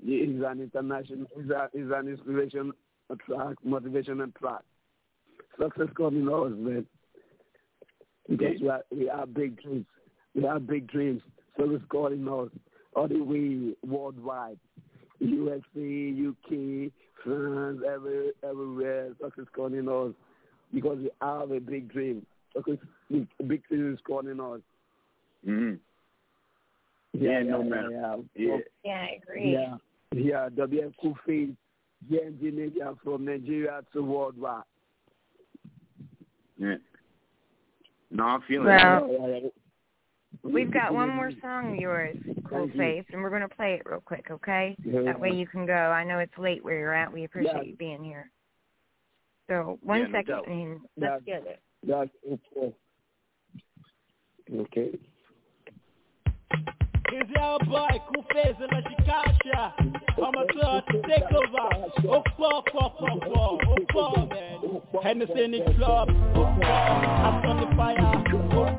[0.03, 2.71] He's an international, he's, a, he's an inspiration
[3.23, 4.61] track, motivational track.
[5.61, 6.87] Success coming us, man.
[8.27, 9.85] Because we, are, we have big dreams.
[10.33, 11.21] We have big dreams.
[11.55, 12.49] So it's calling us
[12.95, 14.57] all the way worldwide.
[15.19, 15.61] USA,
[16.29, 16.91] UK,
[17.23, 19.09] France, every, everywhere.
[19.21, 20.15] Success calling us
[20.73, 22.25] because we have a big dream.
[22.55, 22.77] Success,
[23.09, 24.61] big, big thing is calling us.
[25.43, 25.73] hmm
[27.13, 27.91] Yeah, no, matter.
[27.91, 28.57] Yeah, Yeah.
[28.83, 29.51] Yeah, I agree.
[29.51, 29.77] yeah,
[30.13, 30.49] yeah.
[30.49, 31.55] WF Kufi,
[32.09, 34.63] GNG Media from Nigeria to worldwide.
[36.57, 36.75] Yeah.
[38.11, 39.53] No, I'm feeling Well, it.
[40.43, 42.15] We've got one more song of yours,
[42.49, 42.79] Cool Thank you.
[42.79, 44.77] Faith, and we're going to play it real quick, okay?
[44.85, 45.73] That way you can go.
[45.73, 47.11] I know it's late where you're at.
[47.11, 47.63] We appreciate Yeah.
[47.63, 48.31] you being here.
[49.47, 50.47] So one Yeah, second, doubt.
[50.47, 51.59] and let's get it.
[51.83, 52.73] That's okay.
[54.51, 54.97] Okay.
[65.03, 65.43] Hennessy
[67.45, 67.97] on the fire.
[68.51, 68.69] Oh,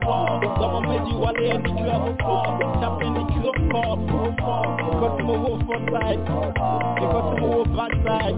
[1.09, 1.19] you
[3.71, 3.99] club.
[5.33, 6.21] Oh, front side.
[7.77, 8.37] Back side.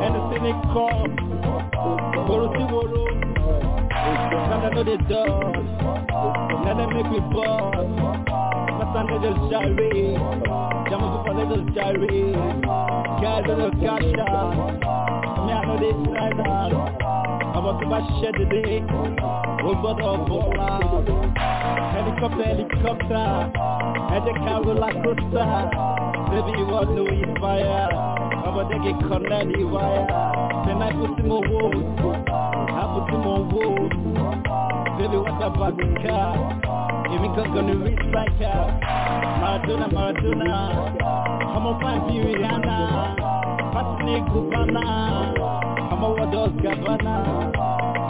[0.00, 1.61] Hennessy in club.
[1.82, 3.02] Boro si boro.
[4.48, 5.54] Now they know the dog.
[6.64, 7.90] Now they make me buzz.
[8.78, 10.18] My son they just gyrate.
[10.88, 12.34] Jam up for they just gyrate.
[13.20, 14.54] Guys they just cash out.
[15.42, 16.72] Me I know they try that.
[19.62, 21.06] We got a ball out.
[21.92, 23.26] Helicopter, helicopter.
[24.12, 25.70] And they can roll like coaster.
[26.30, 27.88] Baby you want to inspire.
[28.42, 30.31] The wire.
[30.66, 31.76] Then I put him on wood.
[32.00, 33.92] I put him on wood.
[34.98, 36.72] Baby, what about the car?
[37.32, 38.68] On the rich like car.
[39.40, 41.02] Maradona, Maradona.
[41.52, 42.78] I'm fan of Rihanna.
[43.72, 44.84] Fascinating Cubana.
[45.92, 47.52] I'm what does Gavana.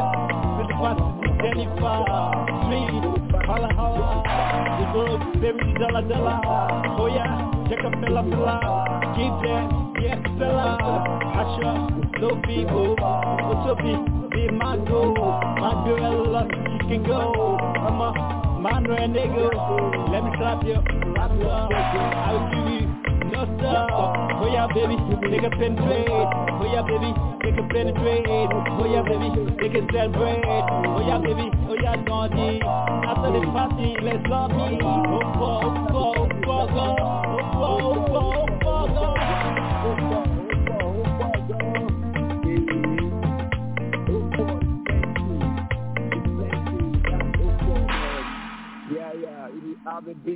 [0.58, 1.02] With the fast
[1.42, 1.98] Jennifer.
[2.66, 3.04] Sweet.
[3.46, 4.22] Holla, holla.
[4.78, 6.40] The girl, baby, dollar, dollar.
[6.98, 8.56] Oh yeah, check a fella, fella.
[9.14, 9.66] Keep that,
[10.02, 10.74] yeah, fella.
[11.38, 12.96] Asha, no people.
[12.98, 13.94] What's up, be,
[14.34, 15.14] be my go.
[15.14, 16.48] My girl,
[16.82, 17.56] she can go.
[17.78, 19.48] I'm a Mano and nigga,
[20.12, 20.76] let me slap you,
[21.14, 21.72] slap you up.
[21.72, 23.88] I will give you no stuff.
[23.88, 24.96] Oh yeah, baby,
[25.32, 26.10] nigga penetrate.
[26.10, 27.08] Oh yeah, baby,
[27.40, 28.26] nigga penetrate.
[28.28, 30.44] Oh yeah, baby, nigga celebrate.
[30.44, 32.60] Oh yeah, baby, oh yeah, Gandhi.
[32.60, 34.78] After the party, let's love me.
[34.82, 37.09] Oh, oh, oh, oh, oh, oh,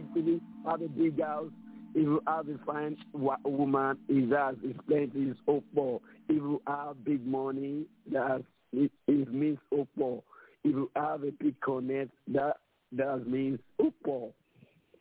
[0.01, 1.51] big have a big house.
[1.95, 2.97] If you have a fine
[3.45, 6.01] woman, is that is plenty is hope for.
[6.29, 10.23] If you have big money, that it, it means hope for.
[10.65, 12.57] If you have a big connect, that
[12.93, 14.33] that means hope for.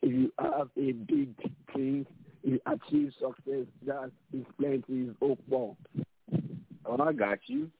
[0.02, 1.34] If you have a big
[1.74, 2.06] thing,
[2.42, 5.76] you achieve success, that is plenty is hope for.
[6.86, 7.70] Oh, I got you.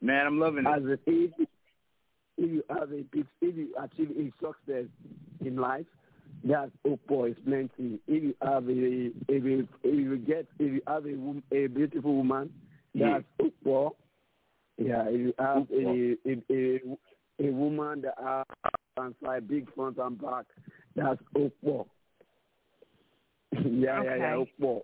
[0.00, 1.00] Man, I'm loving As it.
[1.06, 1.53] a
[2.36, 4.86] if, if you have a big, if you achieve a success
[5.44, 5.86] in life,
[6.44, 8.00] that's hope for is plenty.
[8.06, 12.16] If you have a, if you, if you get, if you have a, a beautiful
[12.16, 12.52] woman,
[12.94, 13.92] that's hope for.
[14.76, 18.44] Yeah, if you have a, a, a, a woman that
[18.96, 20.46] has like big front and back,
[20.96, 21.86] that's hope for.
[23.52, 24.34] yeah, yeah, yeah, Okay.
[24.34, 24.82] hope for.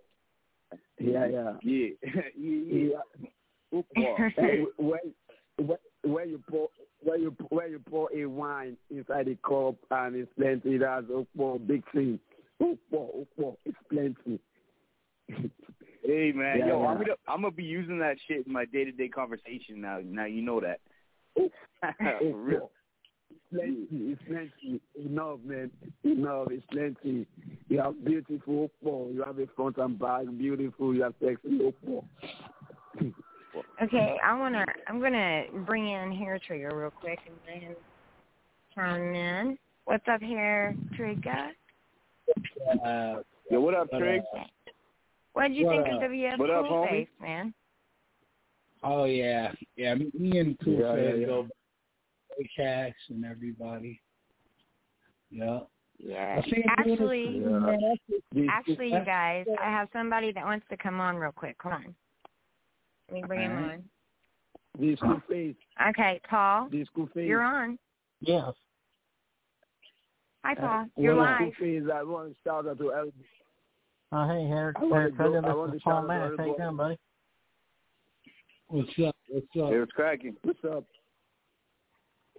[0.99, 1.53] Yeah, yeah.
[1.63, 1.89] Yeah,
[2.39, 3.29] yeah, yeah.
[3.73, 4.33] Hope for.
[4.79, 5.15] When,
[5.59, 6.69] when, when you pour
[7.03, 11.59] when you when you pour a wine inside a cup and it's plenty, that's for
[11.59, 12.19] big thing.
[12.61, 14.41] Ukpo, ukpo, it's plenty.
[16.03, 16.89] Hey man, Yeah, yo, yeah.
[16.89, 20.01] I'm gonna I'm gonna be using that shit in my day to day conversation now.
[20.03, 20.81] Now you know that.
[21.37, 21.51] For
[22.35, 22.71] real.
[23.31, 24.81] It's plenty, it's plenty.
[24.99, 25.71] Enough, man.
[26.05, 27.27] Enough, it's plenty.
[27.69, 31.73] You have beautiful you have a front and back, beautiful, you have sexy.
[33.83, 37.77] Okay, I wanna I'm gonna bring in Hare Trigga real quick and then
[38.75, 39.59] chime in.
[39.87, 41.49] What's up, Hare Trigga?
[42.85, 44.23] Uh, Yo, what up, What Trig?
[45.33, 46.03] What did you What think up?
[46.03, 46.89] of WF What up, Cool homie?
[46.91, 47.55] Face, man?
[48.85, 49.95] oh yeah, yeah.
[49.95, 51.27] Me, me and Cool Yeah, yeah, Fed yeah.
[51.27, 51.49] go.
[52.57, 54.01] Cash and everybody.
[55.31, 55.61] Yeah.
[55.99, 56.41] Yeah.
[56.41, 60.33] I see him doing Actually, this- man, that's- This- actually, you guys, I have somebody
[60.33, 61.57] that wants to come on real quick.
[61.63, 61.95] Hold on.
[63.11, 63.73] Let me bring him Alright.
[63.79, 63.85] on.
[64.79, 65.57] This school face,
[65.91, 67.27] Okay, Paul, this school face.
[67.27, 67.77] you're on.
[68.21, 68.53] Yes.
[70.45, 70.87] Hi, Uh, Paul.
[70.97, 71.37] You're well, live.
[71.55, 73.13] School face, I want to shout out to everybody.
[74.13, 76.31] Oh, hey, Hair, I wanna Hair go- Trigger, I wanna this is Paul shout out
[76.31, 76.39] to Mack.
[76.39, 76.99] How you doing, buddy?
[78.69, 79.17] What's up?
[79.29, 79.71] What's up?
[79.73, 80.37] Hey, what's cracking?
[80.43, 80.85] What's up?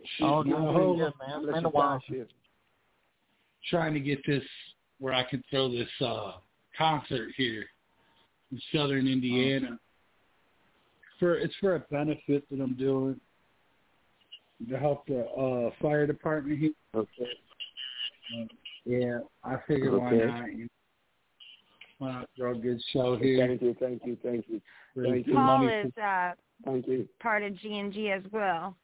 [0.05, 1.45] Shit, Oh, you doing know, pretty good, man.
[1.45, 1.99] Let Been you a while.
[1.99, 2.27] talk
[3.69, 4.43] trying to get this
[4.99, 6.33] where I can throw this uh
[6.77, 7.65] concert here
[8.51, 9.77] in Southern Indiana.
[11.21, 13.15] For it's for a benefit that I'm doing
[14.67, 16.71] to help the uh fire department here.
[16.95, 17.29] Okay.
[18.35, 18.45] Uh,
[18.85, 20.51] yeah, I figure why not?
[20.51, 20.67] You know,
[21.99, 23.45] why not throw a good show here?
[23.45, 24.61] Thank you, thank you, thank you,
[24.99, 25.33] thank you.
[25.35, 26.31] Paul money is uh,
[26.65, 28.75] thank you, part of G&G as well.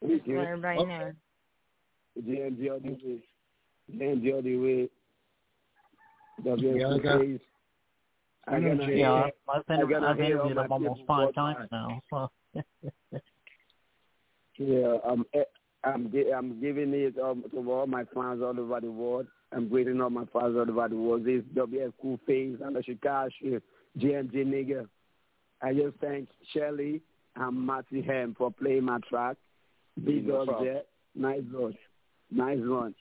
[0.00, 0.48] thank Just to let you.
[0.48, 0.88] everybody Okay.
[0.88, 1.12] know.
[2.26, 3.22] JMG all the way.
[3.92, 4.88] JMG all the way.
[6.44, 7.36] WS Yeah,
[8.46, 8.56] I got- face.
[8.56, 8.98] I I know gotta Jay.
[9.00, 11.68] Yeah, I've, I've, been, I I've interviewed him almost five times time.
[11.72, 12.02] now.
[12.10, 12.62] So.
[14.56, 15.24] Yeah, I'm
[15.82, 19.26] I'm gi- I'm giving it um, to all my fans all over the world.
[19.52, 21.24] I'm greeting all my fans all over the world.
[21.24, 23.30] This is WF Coolfaze, I'm a Chicago
[23.98, 24.86] GMG nigga.
[25.60, 27.00] I just thank Shelly
[27.36, 29.36] and Matty M for playing my track.
[30.04, 30.82] Big No up there.
[31.16, 31.74] Nice one.
[32.30, 32.94] Nice one.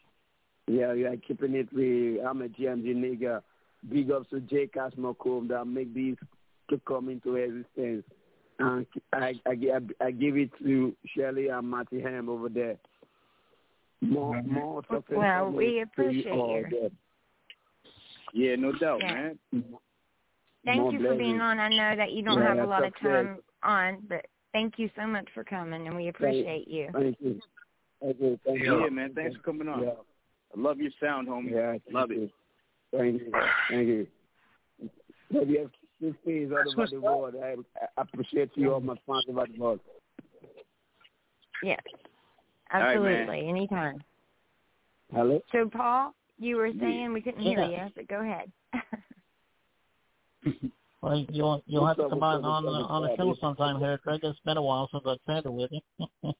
[0.68, 2.26] Yeah, yeah, keeping it real.
[2.26, 3.42] I'm a GMG nigga.
[3.90, 4.68] Big ups to J.
[4.68, 6.16] Cash McComb that make this
[6.70, 8.04] to come into existence.
[8.60, 12.78] And I, I, gi- I give it to Shelley and Matty M over there.
[14.02, 14.46] More, Mhm.
[14.48, 15.18] more success.
[15.18, 16.68] Well, for we appreciate all you.
[16.70, 16.90] there.
[18.34, 19.14] Yeah, no doubt, Yeah.
[19.14, 19.40] man.
[20.66, 21.60] Thank More you for being on.
[21.60, 24.80] I know that you don't Yeah, have a that's lot of time on, but thank
[24.80, 26.90] you so much for coming, and we appreciate you.
[26.94, 27.42] Thank you.
[28.02, 28.40] Thank you.
[28.46, 28.92] Thank Yeah, you.
[28.92, 29.14] man.
[29.14, 29.84] Thanks for coming on.
[29.84, 29.90] Yeah.
[30.56, 31.52] I love your sound, homie.
[31.52, 32.32] Yeah, thank Love it.
[32.94, 33.00] You.
[33.00, 33.32] Thank you.
[33.70, 34.08] Thank you.
[35.34, 37.36] WF Cool Face all over the world.
[37.42, 37.56] I,
[37.98, 39.80] I appreciate you all my fans over the world.
[41.64, 41.80] Yes,
[42.74, 43.14] All right, man.
[43.16, 44.04] absolutely, anytime.
[45.14, 45.42] Hello?
[45.52, 47.86] So, Paul, you were saying we couldn't hear Yeah.
[47.86, 48.52] you, but go ahead.
[51.02, 53.18] Well, you'll you'll have to come on what's up, on what's up, on a what's
[53.18, 53.38] show up?
[53.42, 54.24] sometime, Hare Trigga.
[54.24, 55.82] It's been a while since I've chatted with you.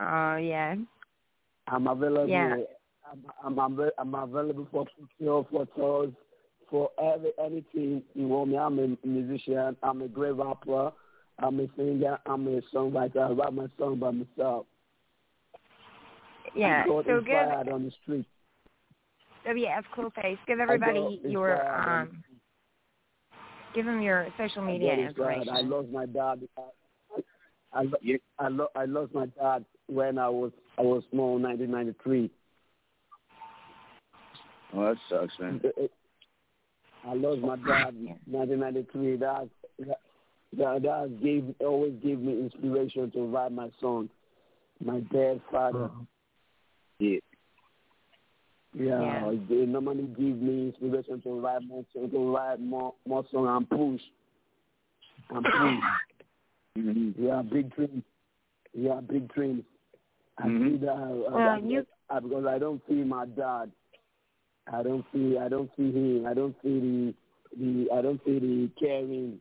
[0.00, 0.74] Oh yeah,
[1.68, 2.28] I'm available.
[2.28, 2.56] Yeah.
[3.10, 6.12] I'm, I'm, I'm available for picture, for tours,
[6.70, 8.58] for every anything you want me.
[8.58, 9.76] I'm a musician.
[9.82, 10.92] I'm a great rapper.
[11.38, 12.18] I'm a singer.
[12.26, 13.18] I'm a songwriter.
[13.18, 14.66] I write my song by myself.
[16.54, 18.26] Yeah, I got so give inspired on the street.
[19.46, 20.38] WF Coolfaze.
[20.46, 22.22] Give everybody your inspired um.
[23.74, 25.42] Give them your social media got inspired.
[25.42, 25.54] information.
[25.54, 26.48] I lost my dad.
[27.72, 32.30] I, lo- I, lo- I lost my dad when I was I was small, 1993.
[34.76, 35.60] Oh, that sucks, man.
[37.06, 37.94] I lost my dad,
[38.26, 39.16] 1993.
[39.16, 39.48] That
[39.78, 40.00] that
[40.56, 44.08] that, that gave always gave me inspiration to write my song.
[44.84, 45.90] My dad's father.
[46.98, 47.18] Yeah.
[48.78, 53.46] Yeah, they normally give me inspiration to write more song, to write more more song
[53.48, 54.02] and push.
[55.30, 55.84] And push.
[56.78, 57.24] Mm-hmm.
[57.24, 58.02] Yeah, big dreams.
[58.74, 59.64] Yeah, big dreams.
[60.36, 60.72] I Mhm.
[60.72, 63.72] see that uh, Well, I- you- I- because I don't see my dad.
[64.72, 66.26] I don't see I don't see him.
[66.26, 67.14] I don't see the
[67.58, 69.38] the I don't see the caring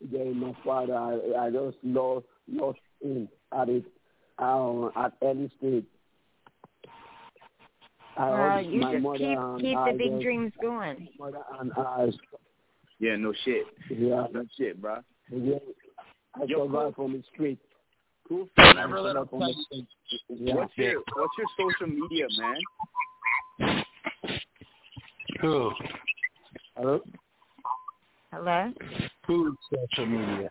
[0.00, 0.94] there my father.
[0.96, 3.84] I, I just lost lost him at it
[4.38, 5.84] um, at early stage.
[8.16, 11.08] I Well, you my just mother keep and keep I the big just- dreams going.
[11.18, 12.08] Mother and I,
[12.98, 13.64] Yeah, no shit.
[13.90, 14.98] yeah, No shit, bro.
[15.30, 15.56] yeah.
[16.34, 17.58] I Yo, survived from the street.
[18.28, 18.48] Cool.
[18.58, 19.86] Never let survived him from the street.
[20.28, 20.54] Yeah.
[20.56, 22.56] What's your What's your social media, man?
[25.40, 25.70] Who?
[26.76, 27.00] Hello?
[28.32, 28.72] Hello.
[29.26, 30.50] Who's social media?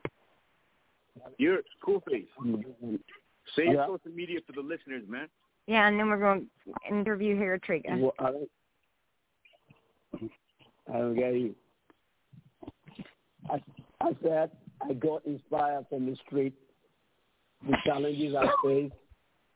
[1.38, 2.26] Your cool face.
[3.56, 3.88] Say your Yeah.
[3.88, 5.30] social media for the listeners, man.
[5.68, 7.98] Yeah, and then we're going to interview here, Trigger.
[7.98, 8.50] Well, I don't,
[10.94, 11.56] I don't get you.
[13.50, 13.62] I,
[14.02, 16.54] I said I got inspired from the street.
[17.68, 18.94] The challenges I faced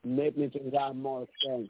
[0.04, 1.70] made me to have more strength.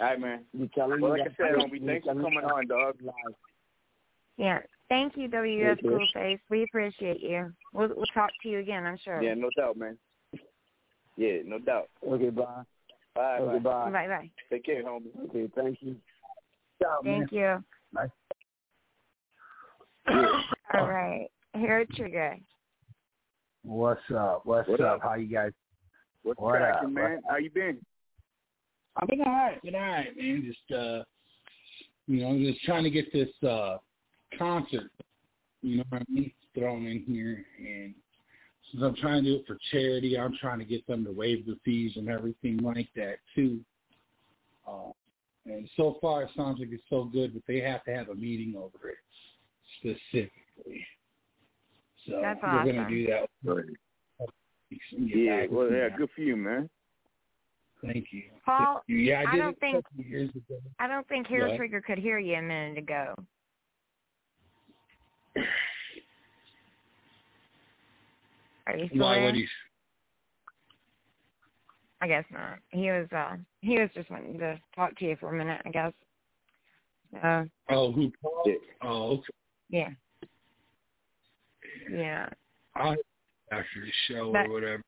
[0.00, 0.44] All right, man.
[0.52, 2.96] The challenges Well, like I said, homie, thanks for coming on, dog.
[3.02, 3.14] life.
[4.36, 4.58] Yeah.
[4.88, 5.90] Thank you, WF Thank you.
[6.16, 6.40] Coolfaze.
[6.50, 7.52] We appreciate you.
[7.72, 9.22] We'll we'll talk to you again, I'm sure.
[9.22, 9.96] Yeah, no doubt, man.
[11.16, 11.88] Yeah, no doubt.
[12.06, 12.44] Okay, bye.
[13.14, 13.84] Bye, Okay, bye.
[13.84, 13.90] bye.
[13.92, 14.30] Bye bye.
[14.50, 15.06] Take care, homie.
[15.30, 15.96] Okay, thank you.
[17.04, 17.64] Thank you.
[17.92, 18.08] Bye.
[20.74, 21.28] All right.
[21.54, 22.36] Here, Trigger.
[23.62, 24.44] What's up?
[24.44, 24.96] What's What up?
[24.96, 25.02] up?
[25.02, 25.52] How you guys?
[26.24, 26.92] What's What cracking, up?
[26.92, 27.22] man?
[27.28, 27.78] How you been?
[28.96, 30.44] I've been all right, been all right, man.
[30.46, 31.02] Just uh
[32.06, 33.78] you know, just trying to get this uh
[34.38, 34.90] concert,
[35.62, 37.94] you know what I mean, thrown in here and
[38.70, 41.46] since I'm trying to do it for charity, I'm trying to get them to waive
[41.46, 43.60] the fees and everything like that too.
[44.66, 44.90] Uh,
[45.46, 48.14] and so far it sounds like it's so good but they have to have a
[48.14, 48.98] meeting over it
[49.78, 50.86] specifically.
[52.06, 53.28] So That's we're gonna do that.
[54.92, 56.68] and get Yeah, well, yeah, good for you, man.
[57.86, 58.22] Thank you.
[58.44, 59.84] Paul, Yeah, I, I don't think-.
[60.78, 61.56] I don't think Hair What?
[61.56, 63.14] Trigger could hear you a minute ago.
[68.66, 69.24] Are you still Why there?
[69.26, 69.46] would he?
[72.00, 72.58] I guess not.
[72.70, 75.70] He was uh he was just wanting to talk to you for a minute, I
[75.70, 75.92] guess.
[77.22, 78.12] Uh Oh, who?
[78.22, 78.44] Paul?
[78.82, 79.24] Oh, okay.
[79.70, 79.88] yeah.
[81.90, 82.28] Yeah.
[82.74, 82.96] I'll
[83.52, 84.82] after the show But- or whatever.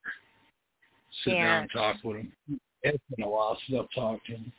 [1.24, 1.44] Sit Yeah.
[1.44, 2.32] down and talk with him.
[2.82, 4.52] It's been a while since I've talked to him.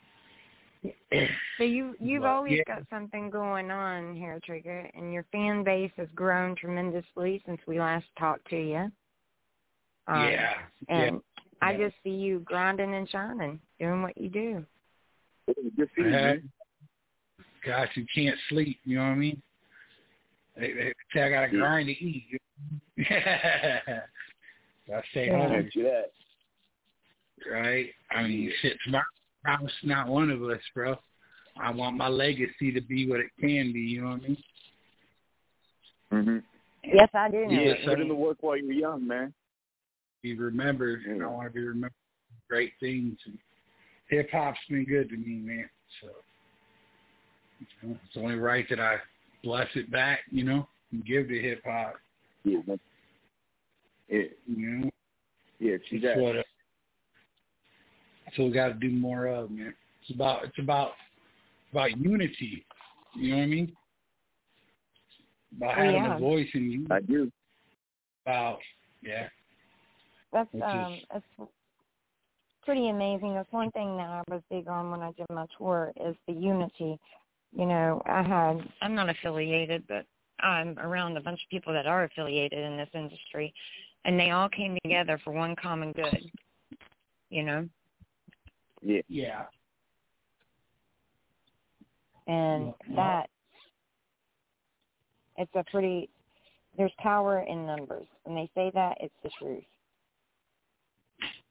[1.56, 2.76] So you you've Well, always yeah.
[2.76, 7.80] got something going on here, Trigger, and your fan base has grown tremendously since we
[7.80, 8.92] last talked to you.
[10.06, 10.58] Um, yeah.
[10.88, 11.20] And
[11.60, 11.88] I Yeah.
[11.88, 14.66] just see you grinding and shining, doing what you do.
[15.76, 16.42] Good for you,
[17.64, 18.78] Gosh, you can't sleep.
[18.84, 19.42] You know what I mean?
[20.56, 21.60] They, they say I got to Yeah.
[21.60, 22.40] grind to eat.
[22.98, 24.02] I
[25.10, 25.36] stay Yeah.
[25.36, 26.12] home, Can't do that.
[27.50, 27.86] Right?
[28.10, 29.04] I mean, shit, tomorrow,
[29.46, 30.96] I'm not one of us, bro.
[31.60, 33.80] I want my legacy to be what it can be.
[33.80, 34.36] You know what I mean?
[36.12, 36.38] Mm-hmm.
[36.84, 37.46] Yes, I do.
[37.48, 39.32] Yeah, what you put in the work while you're young, man.
[40.22, 43.18] Be remembered, and I want to be remembered for great things.
[44.08, 45.68] Hip hop's been good to me, man.
[46.00, 46.08] So
[47.60, 48.96] you know, it's only right that I
[49.42, 51.94] bless it back, you know, and give to hip hop.
[52.44, 52.60] Yeah.
[54.08, 54.90] Yeah, You know,
[55.58, 56.18] yeah, see it's that.
[56.18, 56.42] what uh,
[58.28, 59.74] that's what we got to do more of, man.
[60.02, 60.92] It's about it's about
[61.72, 62.64] about unity.
[63.14, 63.76] You know what I mean?
[65.56, 66.16] About Oh, having yeah.
[66.16, 67.32] a voice and you I do.
[68.26, 68.58] about
[69.02, 69.28] yeah.
[70.32, 71.04] That's Which um is-
[71.38, 71.50] it's
[72.64, 73.34] pretty amazing.
[73.34, 76.34] That's one thing that I was big on when I did my tour is the
[76.34, 76.98] unity.
[77.52, 80.04] You know, I had I'm not affiliated but
[80.40, 83.54] I'm around a bunch of people that are affiliated in this industry
[84.04, 86.30] and they all came together for one common good.
[87.30, 87.68] You know?
[88.82, 89.02] Yeah.
[89.08, 89.44] Yeah.
[92.26, 92.96] And Yeah.
[92.96, 93.30] that
[95.36, 96.10] it's a pretty
[96.76, 98.06] there's power in numbers.
[98.22, 99.64] When they say that it's the truth.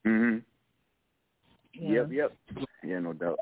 [0.05, 0.43] Mhm.
[1.73, 2.05] Yeah.
[2.07, 2.37] Yep, yep.
[2.83, 3.39] Yeah, no doubt.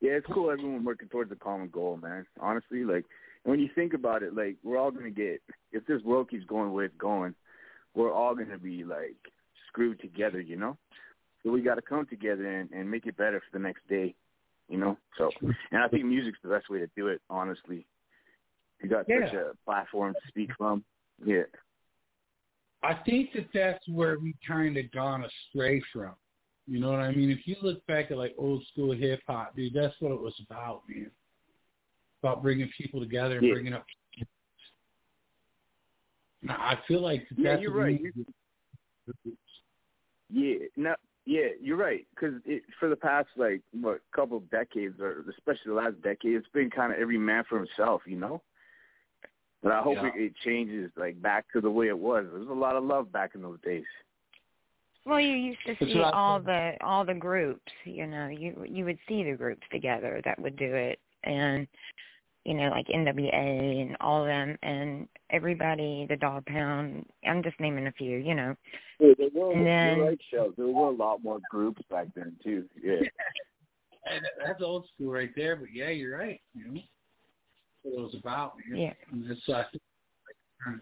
[0.00, 2.26] Yeah, it's cool everyone working towards a common goal, man.
[2.38, 3.06] Honestly, like
[3.44, 5.40] when you think about it, like we're all gonna get
[5.72, 7.34] if this world keeps going where it's going,
[7.94, 9.16] we're all gonna be like
[9.68, 10.76] screwed together, you know?
[11.44, 14.14] We gotta come together and, and make it better for the next day.
[14.68, 14.96] You know?
[15.18, 17.86] So and I think music's the best way to do it, honestly.
[18.82, 20.84] You got such a platform to speak from.
[21.24, 21.42] Yeah.
[22.82, 26.14] I think that that's where we kind of gone astray from.
[26.66, 27.30] You know what I mean?
[27.30, 30.34] If you look back at like old school hip hop, dude, that's what it was
[30.48, 31.10] about, man.
[32.22, 33.52] About bringing people together and Yeah.
[33.54, 33.84] bringing up.
[36.42, 38.02] Now, I feel like Yeah, that's you're we right.
[38.14, 39.36] to.
[40.30, 40.94] Yeah, no,
[41.26, 42.06] yeah, you're right.
[42.14, 42.34] Because
[42.78, 46.70] for the past like what couple of decades, or especially the last decade, it's been
[46.70, 48.42] kind of every man for himself, you know.
[49.62, 50.08] But I hope Yeah.
[50.08, 52.26] it, it changes like back to the way it was.
[52.30, 53.84] There was a lot of love back in those days.
[55.06, 57.72] Well, you used to see all the all the groups.
[57.84, 61.66] You know, you you would see the groups together that would do it, and
[62.44, 67.04] you know, like NWA and all of them, and everybody, the Dog Pound.
[67.26, 68.18] I'm just naming a few.
[68.18, 68.54] You know,
[69.00, 70.52] Yeah, there were, And then- you're right, Shell.
[70.56, 72.64] There were a lot more groups back then too.
[72.82, 73.00] Yeah.
[74.44, 75.56] That's old school right there.
[75.56, 76.40] But yeah, you're right.
[76.54, 76.80] You know,
[77.82, 78.54] what it was about.
[78.68, 78.78] Man.
[78.78, 78.92] Yeah.
[79.10, 79.82] And that's what I think
[80.66, 80.76] like,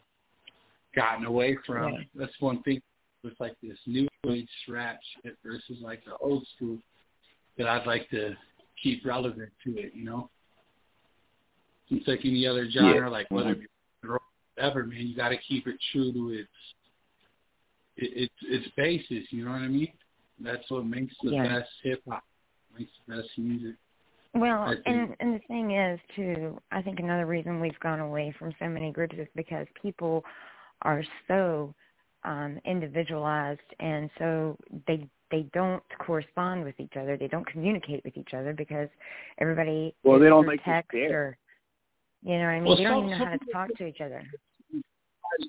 [0.94, 1.94] gotten away from.
[1.94, 2.00] Yeah.
[2.14, 2.82] That's one thing
[3.22, 6.78] with like this new age rap shit versus like the old school
[7.58, 8.34] that I'd like to
[8.82, 9.92] keep relevant to it.
[9.94, 10.30] You know,
[11.90, 13.08] it's like any other genre, Yeah.
[13.08, 13.60] like whether it
[14.56, 16.48] be rock or whatever, man, you got to keep it true to its
[17.96, 19.26] its its basis.
[19.30, 19.92] You know what I mean?
[20.40, 21.60] That's what makes the Yeah.
[21.60, 22.24] best hip hop,
[22.78, 23.76] makes the best music.
[24.34, 28.54] Well, and and the thing is too, I think another reason we've gone away from
[28.58, 30.24] so many groups is because people
[30.82, 31.74] are so
[32.24, 37.16] um individualized and so they they don't correspond with each other.
[37.16, 38.88] They don't communicate with each other because
[39.38, 41.10] everybody Well, they don't through like text share.
[41.10, 41.38] or
[42.22, 42.64] you know what I mean?
[42.64, 44.22] Well, they don't some- even know how to talk to each other.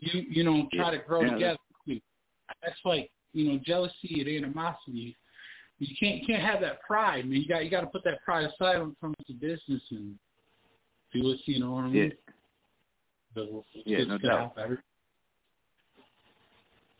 [0.02, 1.34] You you know try to grow Yeah.
[1.34, 1.58] together.
[2.62, 5.16] That's like you know jealousy and animosity.
[5.80, 7.42] You can't you can't have that pride, man.
[7.42, 10.18] You got you got to put that pride aside when it comes to business and
[11.12, 11.96] do what you know what I mean.
[11.96, 12.10] Yeah.
[13.36, 14.40] So it's Yeah, no doubt.
[14.40, 14.78] help every-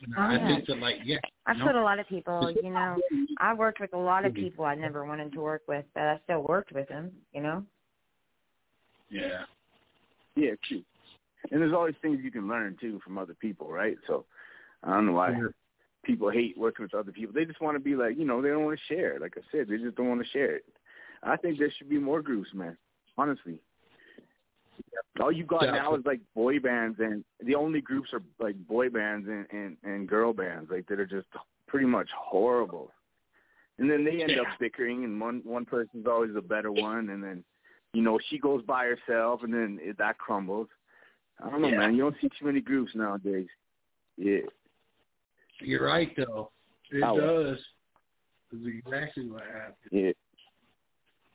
[0.02, 0.48] And Oh, I yeah.
[0.48, 2.98] think that like yeah, I've you put a lot of people, you know,
[3.38, 6.20] I worked with a lot of people I never wanted to work with, but I
[6.26, 7.66] still worked with them, you know?
[9.10, 9.46] yeah.
[10.36, 10.84] Yeah, true.
[11.52, 13.98] And there's always things you can learn too from other people, right?
[14.08, 14.26] So
[14.84, 15.34] I don't know why
[16.04, 17.34] people hate working with other people.
[17.34, 19.20] They just want to be like, you know, they don't want to share.
[19.20, 20.66] Like I said, they just don't want to share it.
[21.22, 22.78] I think there should be more groups, man.
[23.18, 23.60] Honestly.
[25.22, 28.90] All you got now is like boy bands, and the only groups are like boy
[28.90, 31.28] bands and and, and girl bands, like that are just
[31.68, 32.92] pretty much horrible.
[33.78, 34.56] And then they end up Yeah.
[34.60, 37.44] bickering, and one one person's always the better one, and then
[37.94, 40.68] you know she goes by herself, and then it, that crumbles.
[41.44, 41.78] I don't know, Yeah.
[41.78, 41.96] man.
[41.96, 43.48] You don't see too many groups nowadays.
[44.18, 44.42] Yeah.
[45.60, 46.52] You're right though.
[46.92, 47.20] It Oh.
[47.20, 47.60] does.
[48.52, 49.76] It's exactly what happened.
[49.92, 50.12] Yeah.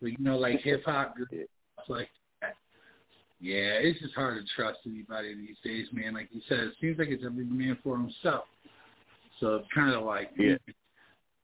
[0.01, 1.51] But you know, like hip hop groups
[1.89, 2.55] like that.
[3.41, 6.15] Yeah, it's just hard to trust anybody these days, man.
[6.15, 8.45] Like you said, it seems like it's every man for himself.
[9.41, 10.57] So it's kind of like, Yeah.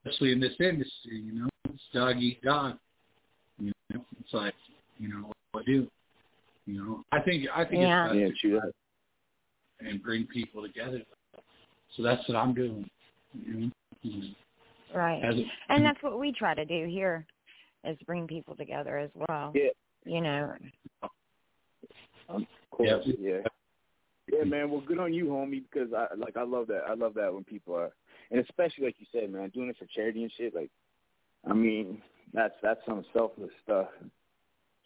[0.04, 2.78] especially in this industry, you know, it's dog eat dog.
[3.58, 4.54] You know, it's like,
[4.98, 5.88] you know, what do?
[6.66, 8.06] You know, I think I think Yeah.
[8.06, 8.60] it's Yeah, best true.
[8.60, 8.72] to
[9.80, 11.02] and bring people together.
[11.96, 12.88] So that's what I'm doing.
[13.34, 13.70] You
[14.04, 14.22] know?
[14.94, 15.22] Right.
[15.24, 15.34] As
[15.68, 17.26] And that's what we try to do here
[17.84, 19.52] is bring people together as well.
[19.54, 19.70] Yeah.
[20.04, 20.54] You know.
[22.28, 23.40] Of course, yeah.
[24.32, 24.70] Yeah, man.
[24.70, 25.62] Well, good on you, homie.
[25.70, 26.84] Because I like I love that.
[26.88, 27.92] I love that when people are,
[28.30, 30.54] and especially like you said, man, doing it for charity and shit.
[30.54, 30.70] Like,
[31.48, 32.00] I mean,
[32.32, 33.88] that's that's some selfless stuff.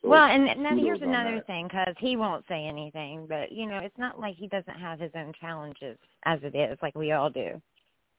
[0.02, 1.46] So, well, and, and then here's another that.
[1.46, 5.00] thing because he won't say anything, but you know, it's not like he doesn't have
[5.00, 7.60] his own challenges as it is, like we all do.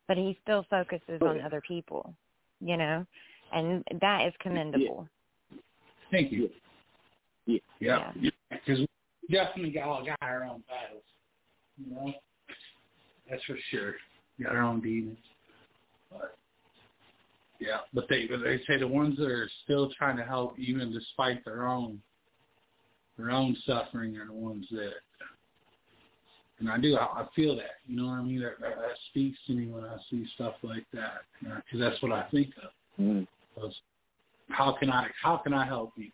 [0.07, 2.13] But he still focuses on other people,
[2.59, 3.05] you know,
[3.53, 5.07] and that is commendable.
[6.11, 6.49] Thank you.
[7.45, 7.59] Yeah.
[7.79, 8.11] Yeah.
[8.49, 8.87] Because we
[9.31, 11.03] definitely got all got our own battles.
[11.77, 12.13] You know?
[13.29, 13.95] That's for sure.
[14.41, 15.17] Got our own demons.
[16.11, 16.35] But
[17.59, 17.79] yeah.
[17.93, 21.67] But they they say the ones that are still trying to help even despite their
[21.67, 22.01] own
[23.17, 24.93] their own suffering are the ones that
[26.59, 28.41] and I do, I, I feel that, you know what I mean?
[28.41, 32.11] That, that, that speaks to me when I see stuff like that, because that's what
[32.11, 33.01] I think of.
[33.01, 33.27] Mm.
[33.55, 33.73] Because
[34.49, 36.13] how can I, how can I help people?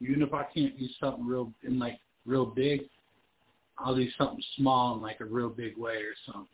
[0.00, 2.82] Even if I can't do something real, in like real big,
[3.78, 6.48] I'll do something small in like a real big way or something.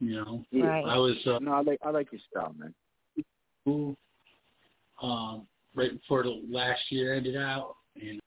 [0.00, 0.84] You know, Right.
[0.84, 2.74] I was uh, no, I like I like your style, man.
[3.64, 3.96] Cool.
[5.02, 8.20] Um, right before the last year ended out, and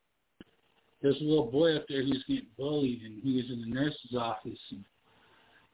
[1.01, 4.15] there's a little boy up there who's getting bullied, and he was in the nurse's
[4.15, 4.59] office.
[4.71, 4.84] And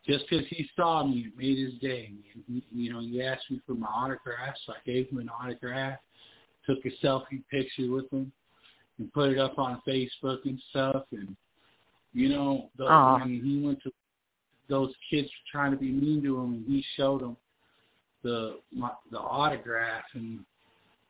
[0.07, 2.11] just because he saw me, it made his day.
[2.33, 5.29] And he, you know, he asked me for my autograph, so I gave him an
[5.29, 5.99] autograph.
[6.65, 8.31] Took a selfie picture with him
[8.97, 11.03] and put it up on Facebook and stuff.
[11.11, 11.35] And
[12.13, 13.19] you know, the, Aw.
[13.19, 13.91] when he went to
[14.69, 17.37] those kids were trying to be mean to him, and he showed them
[18.23, 20.39] the my, the autograph, and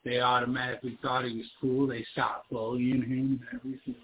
[0.05, 1.87] they automatically thought he was cool.
[1.87, 3.95] They stopped bullying him and everything.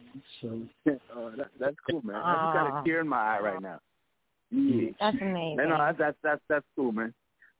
[0.41, 0.61] So
[1.15, 2.15] oh, that, that's cool, man.
[2.17, 3.79] I just got a tear in my eye right now.
[4.51, 4.91] Yeah.
[4.99, 5.57] That's amazing.
[5.57, 7.13] No, no, that's that's that's that's cool, man.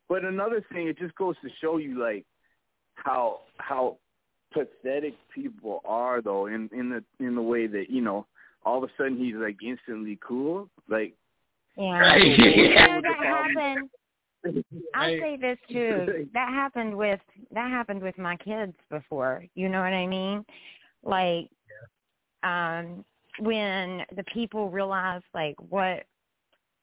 [0.07, 2.25] But another thing, it just goes to show you like
[2.95, 3.97] how how
[4.53, 8.25] pathetic people are, though, in in the in the way that you know,
[8.65, 11.13] all of a sudden he's like instantly cool, like.
[11.78, 12.15] Yeah.
[12.17, 12.55] Yeah.
[12.55, 13.89] You know, that happened.
[14.93, 16.28] I'll say this too.
[16.34, 17.19] That happened with
[17.51, 19.45] that happened with my kids before.
[19.55, 20.45] You know what I mean?
[21.03, 21.49] Like
[22.43, 23.03] um
[23.39, 26.05] when the people realized like what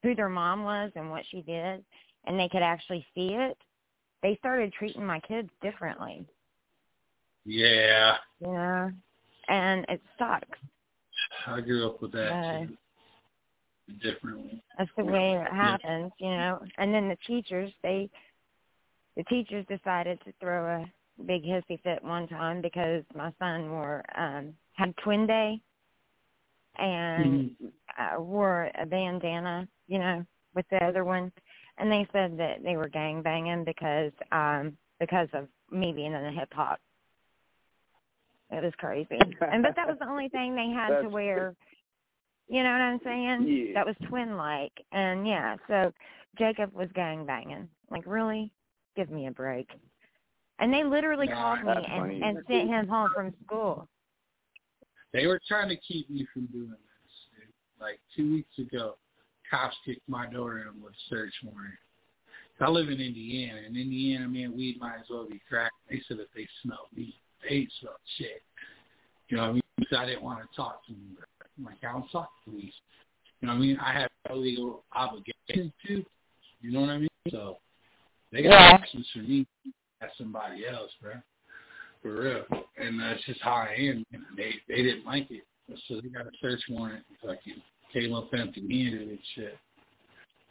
[0.02, 1.84] who their mom was and what she did
[2.26, 3.56] and they could actually see it,
[4.22, 6.26] they started treating my kids differently.
[7.44, 8.90] yeah, Yeah.
[9.48, 10.58] And it sucks.
[11.46, 12.76] I grew up with that Uh, too,
[14.02, 14.62] differently.
[14.78, 16.60] That's the way it happens, you know.
[16.78, 18.08] And then the teachers, they,
[19.16, 24.02] the teachers decided to throw a big hissy fit one time because my son wore
[24.18, 25.60] um had twin day
[26.78, 27.50] and
[27.98, 30.24] uh, wore a bandana, you know,
[30.54, 31.30] with the other one,
[31.78, 36.22] and they said that they were gang banging because um because of me being in
[36.22, 36.80] the hip hop.
[38.50, 41.54] It was crazy, and but that was the only thing they had to wear.
[42.52, 43.48] You know what I'm saying?
[43.48, 43.72] Yeah.
[43.72, 45.90] That was twin like, and yeah, so
[46.38, 47.66] Jacob was gang banging.
[47.90, 48.52] Like, really?
[48.94, 49.70] Give me a break.
[50.58, 53.88] And they literally Nah, called me and, and sent him home from school.
[55.14, 57.12] They were trying to keep me from doing this.
[57.38, 57.54] Dude.
[57.80, 58.96] Like two weeks ago,
[59.50, 61.72] cops kicked my door in with a search warrant.
[62.60, 63.62] I live in Indiana.
[63.66, 65.72] In Indiana, man, weed might as well be crack.
[65.88, 67.18] They said that they smelled weed.
[67.48, 68.42] They smelled shit.
[69.28, 69.62] You know what I mean?
[69.88, 71.16] So I didn't want to talk to them.
[71.62, 72.74] Like, I don't talk to police.
[73.40, 73.78] You know what I mean?
[73.78, 76.04] I have no legal obligation to.
[76.60, 77.08] You know what I mean?
[77.30, 77.58] So
[78.30, 78.74] they got Yeah.
[78.74, 79.46] options for me.
[80.00, 81.14] That's somebody else, bro.
[82.02, 82.66] For real.
[82.76, 84.04] And that's just how I am.
[84.36, 85.44] They they didn't like it.
[85.88, 87.04] So they got a search warrant.
[87.24, 89.58] Fucking came up empty handed and shit.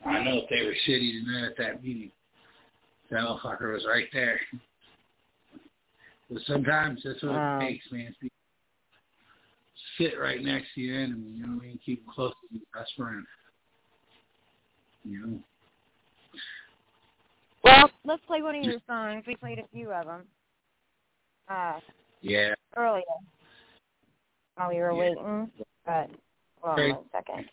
[0.06, 2.12] I know if they were shitty to that at that meeting.
[3.10, 4.40] That motherfucker was right there.
[6.30, 7.60] But sometimes that's what Wow.
[7.60, 8.16] it takes, man.
[8.22, 8.31] Be-
[9.98, 11.80] Sit right next to your enemy, you know what I mean?
[11.86, 13.26] Keep close to your best friend.
[15.04, 15.40] You know?
[17.64, 19.24] Well, let's play one of your songs.
[19.28, 20.24] We played a few of them
[21.50, 21.80] uh,
[22.22, 22.54] Yeah.
[22.78, 23.04] earlier
[24.56, 25.00] while we were Yeah.
[25.00, 25.52] waiting.
[25.86, 26.10] But
[26.64, 26.96] on Great.
[26.96, 27.50] one second.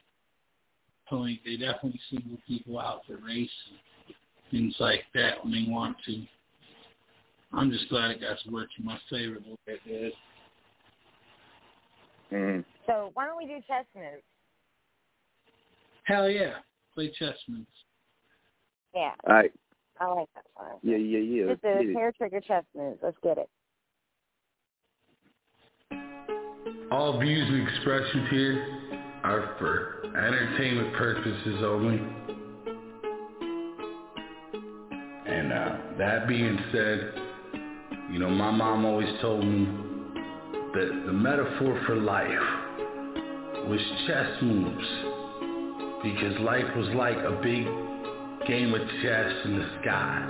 [1.08, 4.14] point, they definitely single people out to race and
[4.50, 6.26] things like that when they want to.
[7.52, 10.12] I'm just glad it got to work in my favor the way it did.
[12.32, 12.64] Mm.
[12.86, 14.22] So why don't we do chess moves?
[16.04, 16.54] Hell yeah.
[16.94, 17.66] Play chess moves.
[18.94, 19.52] Yeah, All right.
[20.00, 20.78] I like that song.
[20.82, 21.52] Yeah, yeah, yeah.
[21.52, 21.96] Just Let's get the it.
[21.96, 22.98] Hare Trigga chess moves.
[23.02, 23.48] Let's get it.
[26.90, 28.78] All views and expressions here
[29.24, 31.98] are for entertainment purposes only.
[35.26, 37.12] And uh, that being said,
[38.10, 39.87] you know, my mom always told me
[40.74, 42.28] that the metaphor for life
[43.68, 44.88] was chess moves.
[46.02, 47.66] Because life was like a big
[48.46, 50.26] game of chess in the sky.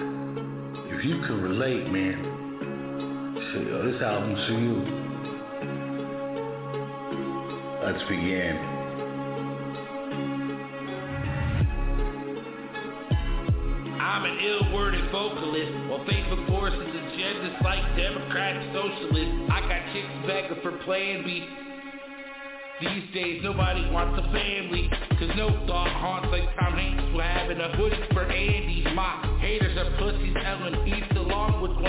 [0.90, 5.08] If you could relate, man, shit, yo, this album's for you.
[7.84, 8.56] Let's begin.
[14.00, 19.50] I'm an ill-worded vocalist while Facebook forces agendas like democratic socialists.
[19.50, 21.44] I got chicks begging for plan B.
[22.80, 24.88] These days nobody wants a family
[25.18, 29.76] Cause no thought haunts like Tom Hanks for having a hoodie for Andy My haters
[29.76, 31.82] are pussies Ellen East along with 100%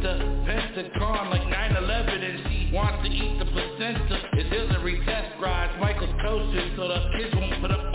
[0.00, 0.14] the
[0.48, 6.16] Pentagon like 9-11 And she wants to eat the placenta It's Hillary test rides Michael's
[6.24, 7.89] coaster So the kids won't put up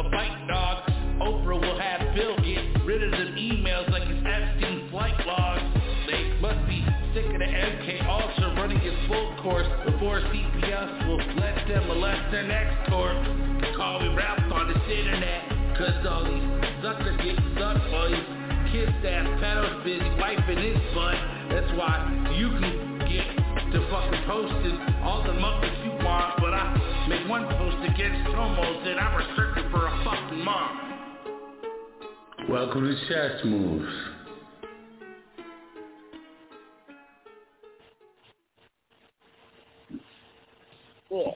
[10.15, 13.17] before CPS will let them molest their next corp.
[13.75, 15.49] Call me Ralph on this internet.
[15.77, 16.43] Cause all these
[16.81, 18.23] suckers get stuck for you.
[18.71, 21.15] Kiss ass pedals busy wiping his butt.
[21.51, 23.27] That's why you can get
[23.73, 28.87] to fucking posting all the muckers you want, but I make one post against homos
[28.87, 30.81] and I'm restricted for a fucking month.
[32.49, 34.14] Welcome to Chess Moves.
[41.11, 41.31] Yeah.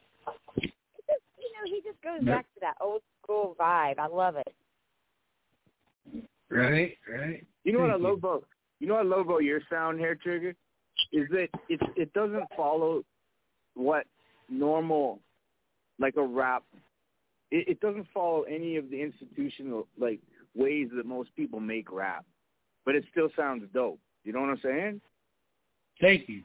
[0.55, 3.99] He just, you know, he just goes back to that old school vibe.
[3.99, 4.53] I love it.
[6.49, 7.45] Right, right.
[7.63, 8.07] You know what I Thank you.
[8.09, 8.45] love about
[8.80, 10.55] you know what I love about your sound Hare Trigga
[11.11, 13.03] is that it it doesn't follow
[13.76, 14.05] what
[14.49, 15.20] normal
[15.99, 16.63] like a rap
[17.51, 20.20] it, it doesn't follow any of the institutional like
[20.55, 22.26] ways that most people make rap.
[22.86, 23.99] But it still sounds dope.
[24.24, 25.01] You know what I'm saying?
[26.01, 26.41] Thank you.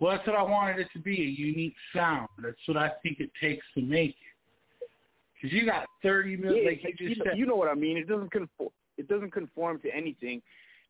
[0.00, 2.28] Well, that's what I wanted it to be, a unique sound.
[2.42, 4.88] That's what I think it takes to make it.
[5.34, 7.38] Because you got 30 million, Yeah, like you you, just know, said.
[7.38, 7.96] you know what I mean.
[7.96, 8.70] It doesn't conform.
[8.96, 10.42] It doesn't conform to anything.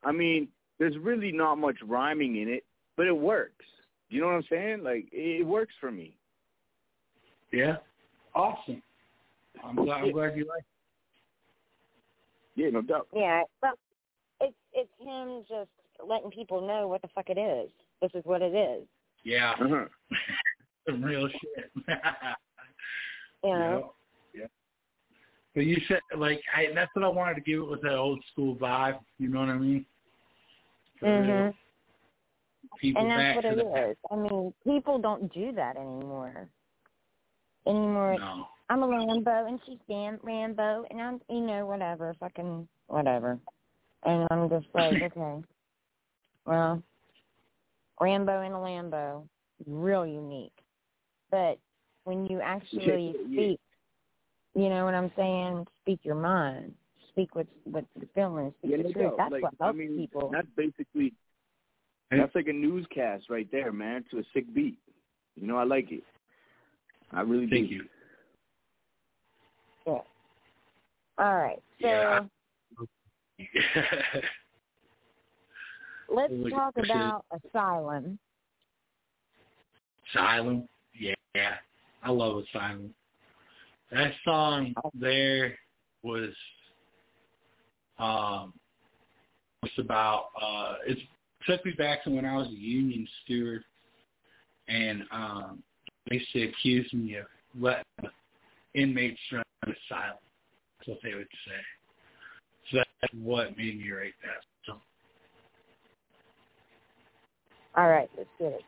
[0.04, 0.48] I mean,
[0.78, 2.64] there's really not much rhyming in it,
[2.96, 3.64] but it works.
[4.08, 4.82] You know what I'm saying?
[4.82, 6.16] Like it works for me.
[7.52, 7.76] Yeah.
[8.34, 8.82] Awesome.
[9.64, 10.64] I'm glad, I'm glad you like
[12.54, 13.08] Yeah, no doubt.
[13.14, 13.72] Yeah, but
[14.40, 15.70] it's it's him just
[16.06, 17.70] letting people know what the fuck it is.
[18.00, 18.86] This is what it is.
[19.24, 19.52] Yeah.
[19.60, 19.84] Uh-huh.
[20.86, 21.70] Some real shit.
[23.44, 23.94] You know.
[24.34, 24.46] Yeah.
[25.54, 28.22] But you said like I that's what I wanted to give it with that old
[28.32, 28.98] school vibe.
[29.18, 29.86] You know what I mean?
[31.00, 31.54] Mhm.
[32.80, 33.96] People And that's what to it the.
[34.10, 36.48] I mean, people don't do that anymore.
[37.66, 38.12] Anymore.
[38.14, 38.48] it's, No.
[38.70, 43.38] I'm a Rambo and she's damn Rambo and I'm you know whatever fucking whatever.
[44.04, 45.44] And I'm just like okay.
[46.44, 46.82] Well,
[48.00, 49.26] Rambo and a Lambo,
[49.66, 50.52] real unique.
[51.30, 51.58] But
[52.04, 53.32] when you actually Yeah.
[53.32, 53.60] speak,
[54.54, 55.66] you know what I'm saying?
[55.82, 56.74] Speak your mind.
[57.10, 58.52] Speak what's what's the feeling.
[58.58, 59.04] Speak Yeah, the no truth.
[59.04, 59.16] doubt.
[59.18, 60.30] That's like, what I mean, people.
[60.32, 61.12] That's basically
[62.10, 64.78] that's like a newscast right there, man, to a sick beat.
[65.36, 66.02] You know, I like it.
[67.12, 67.74] I really Thank do.
[67.76, 67.84] you.
[69.86, 69.98] Yeah.
[71.18, 71.62] All right.
[71.82, 72.28] So
[73.38, 74.20] Yeah.
[76.08, 78.18] Let's talk about Asylum.
[80.10, 80.68] Asylum.
[80.98, 81.54] Yeah, yeah.
[82.02, 82.94] I love Asylum.
[83.90, 85.58] That song there
[86.02, 86.30] was
[87.98, 88.52] um
[89.62, 90.98] was about uh it
[91.46, 93.64] took me back to when I was a union steward
[94.68, 95.62] and um
[96.08, 97.26] they used to accuse me of
[97.58, 97.84] letting
[98.74, 100.18] inmates run asylum.
[100.78, 102.70] That's what they would say.
[102.70, 104.80] So that's what made me write that song.
[107.78, 108.62] All right, let's get it.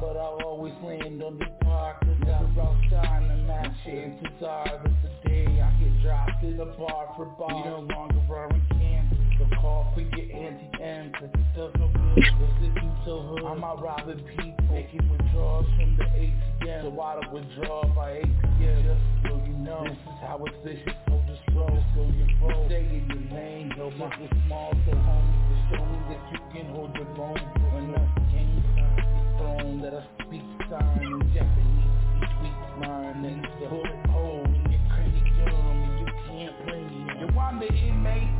[0.00, 2.04] But I'll always land on the park.
[2.26, 6.58] Got a rough time to match chances are that the day I get dropped in
[6.58, 7.54] a bar for bar.
[7.54, 8.48] We no longer are
[9.38, 10.10] So call for your
[11.18, 12.22] cause it does no good.
[12.22, 13.42] Cause this is so hood.
[13.42, 16.82] I'm out robbing people, making withdrawals from the ATM.
[16.82, 19.82] So I don't withdraw by ATM, just so you know.
[19.84, 22.66] This is how it's vicious, so just roll, so you roll.
[22.66, 26.66] Stay in your lane, no muscle small, so homie, to show me that you can
[26.70, 29.02] hold your own for enough game time.
[29.38, 31.90] Phone that I speak sign in Japanese,
[32.22, 34.13] you speak mine, and it's the bullet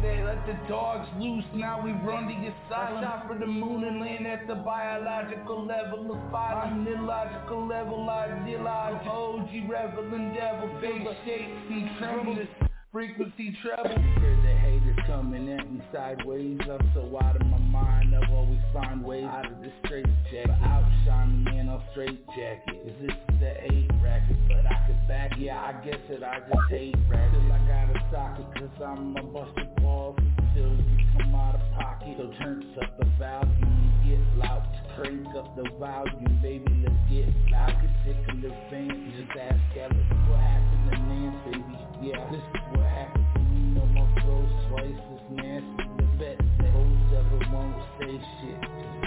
[0.04, 2.98] they let the dogs loose, now we run the asylum.
[2.98, 6.34] I shot for the moon and land at the biological level of.
[6.34, 12.46] I'm illogical level, ideological, OG reveling devil, face shake, see trembles.
[12.92, 13.90] Frequency treble.
[13.90, 16.60] Hear the haters coming at me sideways.
[16.62, 18.14] I'm so out of my mind.
[18.14, 20.46] I'll always find ways out of this straight jacket.
[20.60, 22.76] But outshine me, man, I'll straight jacket.
[22.86, 24.36] Is this the eight racket?
[24.46, 27.32] But I could back, yeah, I guess that I just hate rap.
[27.32, 30.16] Till I got a sock it, cause I'm a busted balls.
[30.18, 32.16] Until you come out of pocket.
[32.18, 34.62] So turns up the volume, get loud.
[34.96, 37.74] Crank up the volume, baby, let's get loud.
[37.82, 39.96] Get tickle fans, just ask Alex
[40.28, 42.10] what happened to Nance, baby.
[42.10, 43.60] Yeah, this is what happened to me.
[43.74, 45.84] No more throws twice as nasty.
[45.98, 49.03] The vet said, "Hoes ever won't say shit."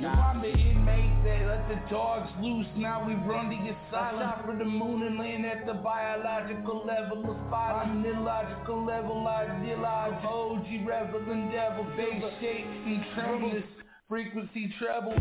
[0.00, 2.64] You I'm the inmate that let the dogs loose.
[2.74, 4.24] Now we run to your silence.
[4.24, 7.86] I shot for the moon and land at the biological level of spot.
[7.86, 9.28] I'm an illogical level.
[9.28, 11.86] I realize OG reveling devil.
[11.98, 13.62] They shape, and tremble.
[14.08, 15.12] Frequency treble.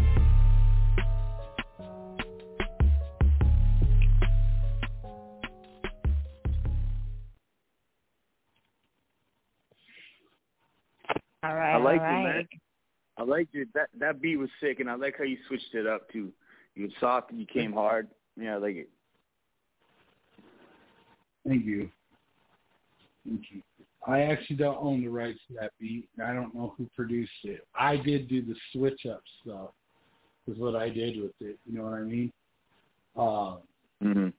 [11.44, 11.74] All right.
[11.74, 12.22] I like all right.
[12.22, 12.48] you, man
[13.24, 13.68] liked it.
[13.74, 16.32] That that beat was sick, and I like how you switched it up too.
[16.76, 18.08] You were soft and you came hard.
[18.40, 18.90] Yeah, I like it.
[21.48, 21.90] Thank you.
[23.26, 23.62] Thank you.
[24.08, 26.08] I actually don't own the rights to that beat.
[26.24, 27.68] I don't know who produced it.
[27.78, 29.72] I did do the switch up stuff.
[30.48, 31.60] Is what I did with it.
[31.66, 32.32] You know what I mean?
[33.16, 33.58] Uh,
[34.04, 34.30] mm-hmm.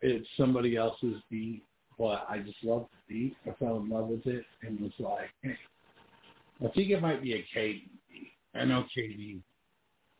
[0.00, 1.62] It's somebody else's beat,
[1.98, 3.36] but I just love the beat.
[3.46, 5.56] I fell in love with it and was like, hey,
[6.62, 7.82] I think it might be a KD.
[8.54, 9.40] I know KD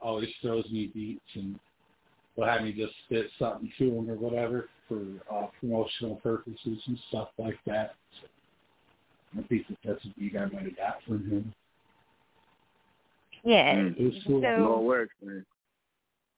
[0.01, 1.59] always throws me beats and
[2.37, 6.99] will have me just spit something to him or whatever for uh, promotional purposes and
[7.09, 7.95] stuff like that.
[8.21, 8.29] So
[9.39, 11.55] I think that that's a beat I might have got from him.
[13.45, 13.77] Yeah.
[13.77, 14.43] It was cool.
[14.43, 15.45] So- No work, man.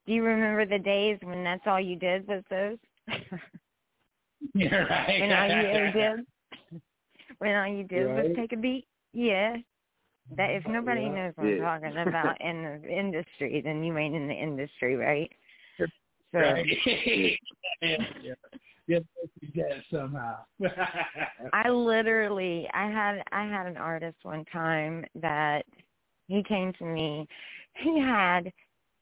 [0.07, 2.78] Do you remember the days when that's all you did was those?
[4.55, 5.20] Yeah, right.
[5.20, 5.92] when all you ever
[6.72, 6.80] did?
[7.38, 8.86] When all you did was take a beat?
[9.12, 9.57] Yeah.
[10.36, 11.08] That if nobody Yeah.
[11.08, 11.80] knows what I'm Yeah.
[11.80, 15.32] talking about in the industry, then you ain't in the industry, right?
[15.78, 15.86] So
[16.40, 16.66] Right.
[16.86, 18.34] yeah, yeah.
[18.88, 18.98] Yeah,
[19.40, 20.36] you get somehow.
[21.52, 25.64] I literally I had I had an artist one time that
[26.28, 27.26] he came to me.
[27.74, 28.52] He had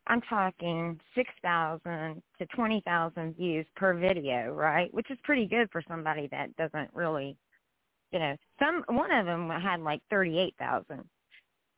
[0.07, 4.93] I'm talking six thousand to twenty thousand views per video, right?
[4.95, 7.37] Which is pretty good for somebody that doesn't really
[8.11, 11.05] you know, some one of them had like thirty eight thousand.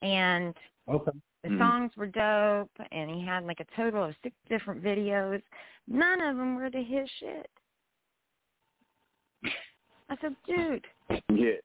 [0.03, 0.57] And
[0.88, 1.12] okay.
[1.42, 1.59] the Mhm.
[1.59, 5.42] songs were dope and he had like a total of six different videos.
[5.86, 7.51] None of them were to his shit.
[10.09, 10.86] I said, dude,
[11.28, 11.61] Yeah.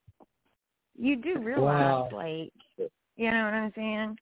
[0.96, 2.18] you do realize, Wow.
[2.18, 2.54] like,
[3.16, 4.20] you know what I'm saying?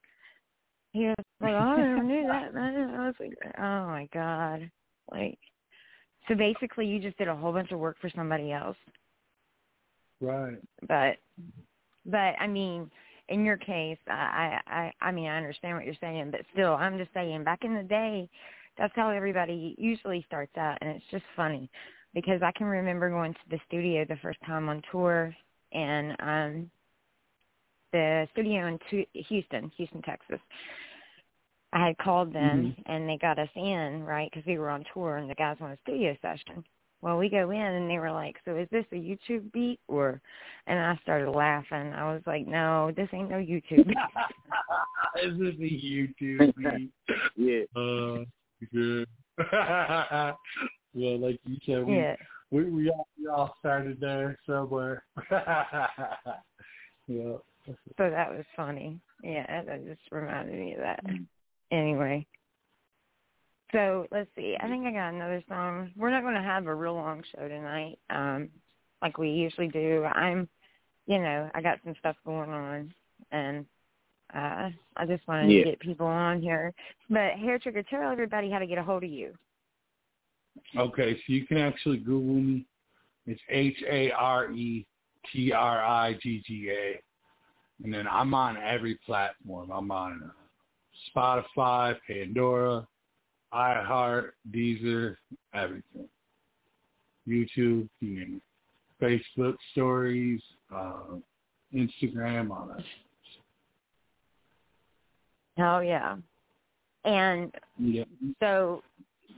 [0.91, 2.95] He was like, oh, I never knew that, man.
[2.95, 4.69] I was like, oh my god,
[5.11, 5.39] like,
[6.27, 8.77] so basically, you just did a whole bunch of work for somebody else.
[10.21, 10.57] Right.
[10.87, 11.17] But,
[12.05, 12.91] but I mean,
[13.29, 16.97] in your case, I, I, I mean, I understand what you're saying, but still, I'm
[16.97, 18.29] just saying, back in the day,
[18.77, 21.69] that's how everybody usually starts out, and it's just funny
[22.13, 25.35] because I can remember going to the studio the first time on tour,
[25.71, 26.71] and um,
[27.91, 30.39] the studio in Tu- Houston, Houston, Texas.
[31.71, 35.17] I had called them, and they got us in, right, because we were on tour,
[35.17, 36.63] and the guys wanted a studio session.
[37.01, 40.21] Well, we go in, and they were like, "So is this a YouTube beat or?"
[40.67, 41.93] And I started laughing.
[41.93, 43.97] I was like, "No, this ain't no YouTube." beat."
[45.23, 46.91] Is this a YouTube beat?
[47.35, 47.63] yeah.
[47.75, 48.25] Uh,
[48.73, 49.07] good.
[50.93, 52.15] well, like you said, we Yeah.
[52.51, 55.03] we we all, we all started there somewhere.
[55.31, 55.87] yeah.
[57.97, 58.99] So that was funny.
[59.23, 61.03] Yeah, that just reminded me of that.
[61.71, 62.25] Anyway.
[63.71, 64.55] So let's see.
[64.59, 65.91] I think I got another song.
[65.95, 68.49] We're not going to have a real long show tonight, um,
[69.01, 70.05] like we usually do.
[70.05, 70.49] I'm,
[71.05, 72.93] you know, I got some stuff going on,
[73.31, 73.65] and
[74.35, 75.63] uh, I just wanted Yeah.
[75.63, 76.73] to get people on here.
[77.09, 79.33] But Hare Trigga, tell everybody how to get a hold of you.
[80.75, 82.65] Okay, so you can actually Google me.
[83.27, 84.85] It's H A R E
[85.31, 86.99] T R I G G A,
[87.83, 89.71] and then I'm on every platform.
[89.71, 92.87] I'm on uh, Spotify, Pandora,
[93.53, 95.15] iHeart, Deezer,
[95.53, 96.07] everything.
[97.27, 98.43] YouTube, you name it.
[99.03, 100.41] Facebook stories,
[100.73, 101.15] uh,
[101.73, 102.83] Instagram, all that.
[105.57, 106.17] Oh yeah.
[107.05, 108.03] And Yeah.
[108.39, 108.83] so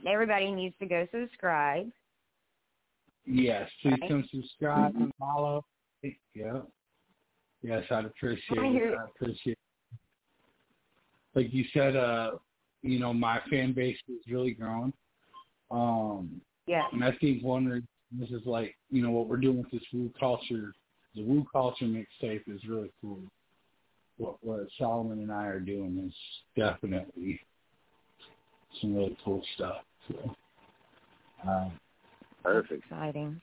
[0.06, 1.90] everybody needs to go subscribe.
[3.24, 4.08] Yes, please Right.
[4.08, 5.64] come subscribe and follow.
[6.34, 6.62] Yeah.
[7.62, 8.98] Yes, I'd appreciate I it.
[8.98, 9.98] I appreciate it.
[11.34, 12.38] Like you said, uh,
[12.82, 14.92] you know, my fan base is really growing.
[15.70, 16.84] Um Yeah.
[16.92, 17.82] and I think one of
[18.18, 20.72] this is like, you know, what we're doing with this Woo culture
[21.14, 23.20] the Woo culture mixtape is really cool.
[24.18, 26.14] What what Solomon and I are doing is
[26.56, 27.40] definitely
[28.80, 29.82] some really cool stuff.
[30.08, 30.34] So
[31.46, 31.72] um
[32.42, 32.84] Perfect.
[32.84, 33.40] Exciting.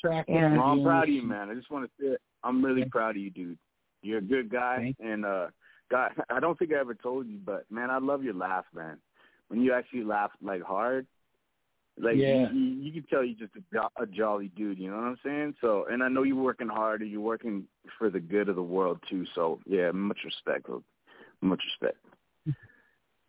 [0.00, 0.52] track Yeah.
[0.56, 1.50] Well, I'm proud of you, man.
[1.50, 3.58] I just want to say I'm really proud of you, dude.
[4.02, 5.46] You're a good guy, and uh,
[5.90, 8.98] God, I don't think I ever told you, but man, I love your laugh, man.
[9.48, 11.06] When you actually laugh like hard,
[11.98, 12.50] like Yeah.
[12.50, 14.78] you, you, you can tell you're just a, jo- a jolly dude.
[14.78, 15.54] You know what I'm saying?
[15.60, 17.64] So, and I know you're working hard, and you're working
[17.98, 19.24] for the good of the world too.
[19.34, 20.82] So, yeah, much respect, bro.
[21.40, 21.98] much respect.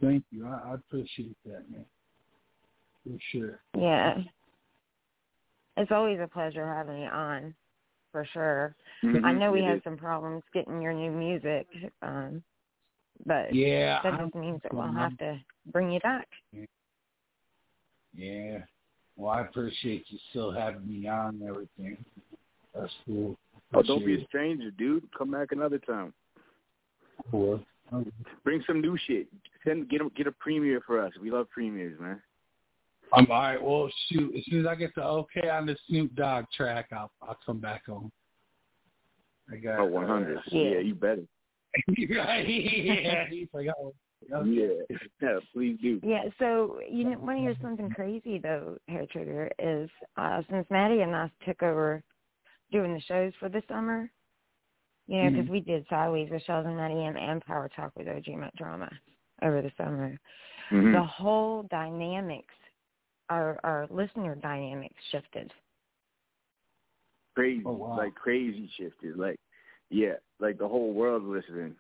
[0.02, 0.48] Thank you.
[0.48, 1.86] I, I appreciate that, man.
[3.04, 3.60] For sure.
[3.78, 4.18] Yeah.
[5.78, 7.54] It's always a pleasure having you on,
[8.16, 8.76] for sure.
[9.04, 9.26] Mhm.
[9.26, 9.84] I know we It had is.
[9.84, 11.68] some problems getting your new music,
[12.02, 12.42] um,
[13.26, 16.30] but Yeah, that I'm- just means that we'll have to bring you back.
[18.14, 18.64] Yeah.
[19.18, 22.06] Well, I appreciate you still having me on and everything.
[22.74, 23.38] That's cool.
[23.74, 25.12] Oh, don't be a stranger, dude.
[25.12, 26.14] Come back another time.
[27.30, 27.66] Cool.
[28.44, 29.28] Bring some new shit.
[29.66, 31.18] Send get a, get a premiere for us.
[31.18, 32.22] We love premieres, man.
[33.14, 33.62] I'm all right.
[33.62, 34.36] Well, shoot.
[34.36, 37.60] As soon as I get the okay on the Snoop Dogg track, I'll I'll come
[37.60, 38.12] back on.
[39.52, 40.38] I got Oh, 100.
[40.38, 41.22] Uh, yeah, you better.
[41.98, 42.42] yeah.
[43.30, 43.94] He's like, oh.
[44.44, 44.68] Yeah,
[45.22, 46.00] yeah, please do.
[46.04, 50.66] Yeah, so you know, want to hear something crazy though, Hare Trigga is uh, since
[50.72, 52.02] Matty and I took over
[52.72, 54.10] doing the shows for the summer,
[55.08, 55.52] you know, because Mhm.
[55.52, 58.90] we did Sidewayz with Shellz and Matty and, and Power Talk with OG Mack Drama
[59.44, 60.18] over the summer.
[60.72, 60.94] Mhm.
[60.94, 62.54] The whole dynamics,
[63.30, 65.52] our our listener dynamics shifted.
[67.36, 67.98] Crazy, Oh, wow.
[67.98, 69.18] like crazy shifted.
[69.18, 69.40] Like,
[69.90, 71.76] yeah, like the whole world listening.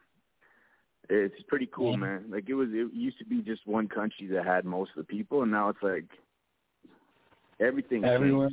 [1.09, 1.97] It's pretty cool, Yeah.
[1.97, 2.25] man.
[2.29, 2.69] Like it was.
[2.71, 5.69] It used to be just one country that had most of the people, and now
[5.69, 6.05] it's like
[7.59, 8.01] everything.
[8.01, 8.13] changed.
[8.15, 8.49] Everywhere.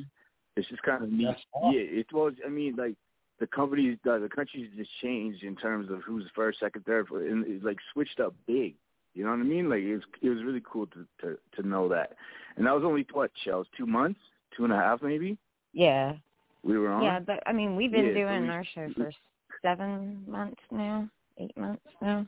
[0.56, 1.34] It's just kind of neat.
[1.54, 1.72] Awesome.
[1.74, 2.34] Yeah, it was.
[2.44, 2.94] I mean, like
[3.40, 7.22] the companies, the, the countries just changed in terms of who's first, second, third, fourth,
[7.28, 8.74] and it like switched up big.
[9.14, 9.68] You know what I mean?
[9.68, 10.02] Like it was.
[10.22, 12.16] It was really cool to to to know that.
[12.56, 13.64] And that was only what, Shellz?
[13.76, 14.20] Two months,
[14.56, 15.36] two and a half, maybe.
[15.72, 16.14] Yeah,
[16.62, 17.02] We were on.
[17.02, 19.10] yeah, but I mean, we've been Yeah, doing we- our show for
[19.62, 21.08] seven months now,
[21.38, 22.26] eight months now,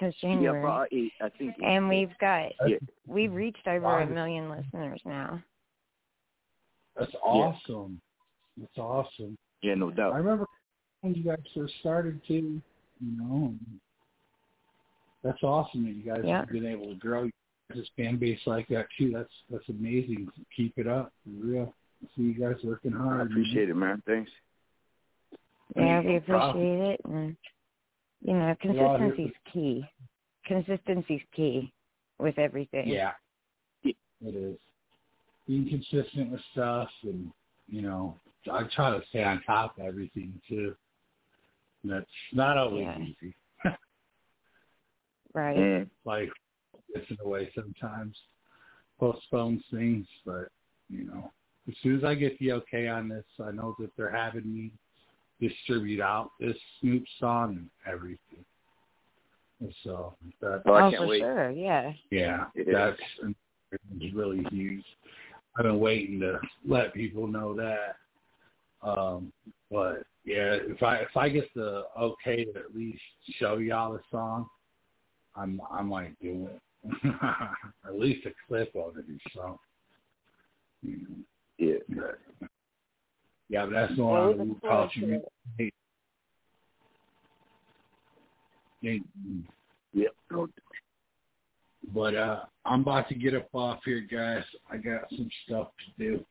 [0.00, 0.60] since Yeah, January.
[0.60, 1.12] about eight.
[1.20, 1.56] I think.
[1.62, 2.78] and we've got Yeah.
[3.06, 3.98] we've reached over Wow.
[4.02, 5.42] a million listeners now.
[6.98, 8.00] That's awesome.
[8.56, 9.36] That's awesome.
[9.62, 10.12] Yeah, no doubt.
[10.14, 10.46] I remember
[11.02, 12.62] when you guys first started too.
[13.00, 13.80] You know, and
[15.26, 16.40] that's awesome that you guys Yeah.
[16.40, 17.28] have been able to grow
[17.74, 19.10] this fan base like that too.
[19.10, 20.28] That's that's amazing.
[20.56, 21.74] Keep it up, for real.
[22.14, 23.20] See you guys working hard.
[23.20, 24.02] I appreciate it, man.
[24.06, 24.30] Thanks.
[25.74, 26.50] Yeah, we No problem.
[26.50, 27.36] appreciate it, and
[28.22, 29.84] you know, We're all here consistency's key.
[30.46, 31.72] Consistency's key
[32.18, 32.86] with everything.
[32.88, 33.12] Yeah,
[33.82, 34.56] it is.
[35.46, 37.30] Being consistent with stuff, and
[37.68, 38.18] you know,
[38.50, 40.76] I try to stay on top of everything too.
[41.82, 43.00] And that's not always Yeah.
[43.00, 43.34] easy.
[45.36, 45.56] Right.
[45.56, 45.90] Mm.
[46.06, 46.30] Life
[46.94, 48.16] gets in the way sometimes,
[48.98, 50.48] postpones things, but
[50.88, 51.30] you know,
[51.68, 54.70] as soon as I get the okay on this, I know that they're having me
[55.40, 58.44] distribute out this Snoop song and everything.
[59.60, 61.20] And so that Oh, I oh, can't for wait.
[61.20, 61.50] sure.
[61.50, 61.92] Yeah.
[62.10, 62.64] yeah, Yeah.
[62.72, 63.00] that's
[64.00, 64.84] it's really huge.
[65.58, 67.96] I've been waiting to let people know that.
[68.82, 69.32] Um,
[69.70, 73.00] but yeah, if I if I get the okay to at least
[73.38, 74.48] show y'all the song,
[75.36, 76.60] I'm I might do it.
[77.86, 79.58] at least a clip of it or something.
[80.82, 81.16] You know,
[81.58, 81.78] Yeah.
[82.40, 82.48] but,
[83.48, 85.00] yeah, but that's Well, going we on look with forward culture.
[85.00, 85.32] to it.
[85.58, 85.72] Hey,
[88.82, 89.00] hey,
[89.94, 90.12] Yep.
[91.94, 94.44] But uh I'm about to get up off here, guys.
[94.70, 96.24] I got some stuff to do.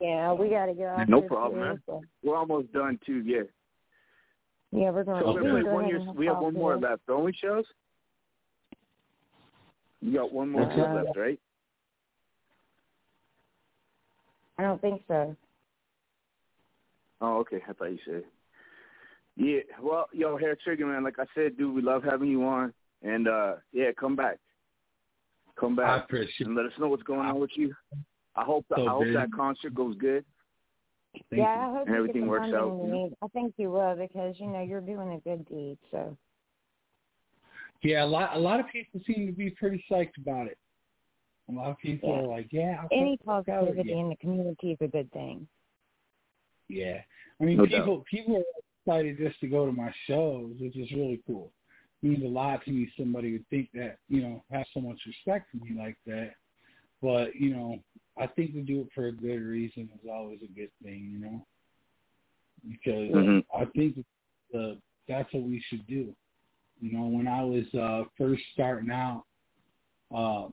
[0.00, 1.08] Yeah, we got to get off.
[1.08, 1.82] no problem, man.
[1.86, 3.22] so- We're almost done too.
[3.24, 3.42] Yeah.
[4.72, 5.22] Yeah, we're going.
[5.22, 6.54] So we're we gonna have go one, ahead year, and hop we have off one
[6.54, 6.88] more here.
[6.90, 7.06] left.
[7.06, 7.64] The only shows.
[10.06, 11.04] You got one more What's show that?
[11.04, 11.40] left, right?
[14.56, 15.34] I don't think so.
[17.20, 17.60] Oh, okay.
[17.68, 18.22] I thought you said.
[19.36, 19.60] Yeah.
[19.82, 21.02] Well, yo, Hare Trigga, man.
[21.02, 24.38] Like I said, dude, we love having you on, and uh yeah, come back.
[25.58, 27.74] Come I back appreciate and let us know what's going on with you.
[28.36, 29.14] I hope So I hope busy.
[29.14, 30.24] that concert goes good.
[31.30, 31.62] Thank yeah, you.
[31.62, 33.10] I hope And everything works out, you you know?
[33.22, 35.78] I think you will because you know you're doing a good deed.
[35.90, 36.16] So
[37.82, 40.58] Yeah, a lot a lot of people seem to be pretty psyched about it.
[41.48, 42.16] A lot of people Yeah.
[42.16, 43.46] are like, Yeah, I'll any check this out.
[43.46, 43.96] positivity Yeah.
[44.00, 45.46] in the community is a good thing.
[46.68, 47.02] Yeah.
[47.40, 48.44] I mean No people people are
[48.82, 51.52] excited just to go to my shows, which is really cool.
[52.02, 55.00] It means a lot to me somebody would think that, you know, has so much
[55.06, 56.34] respect for me like that.
[57.02, 57.78] But, you know,
[58.16, 61.18] I think to do it for a good reason is always a good thing, you
[61.18, 61.46] know.
[62.68, 63.44] Because Mhm.
[63.54, 64.04] I think
[64.50, 66.14] the that's what we should do.
[66.80, 69.24] You know, when I was uh first starting out,
[70.14, 70.48] uh,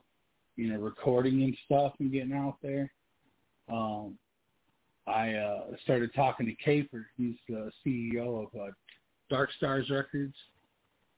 [0.55, 2.91] you know, recording and stuff and getting out there,
[3.71, 4.17] um,
[5.05, 7.07] I uh started talking to Caper.
[7.17, 8.71] He's the CEO of uh,
[9.29, 10.35] Dark Stars Records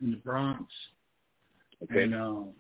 [0.02, 0.66] in the Bronx.
[1.84, 2.04] Okay.
[2.04, 2.54] And um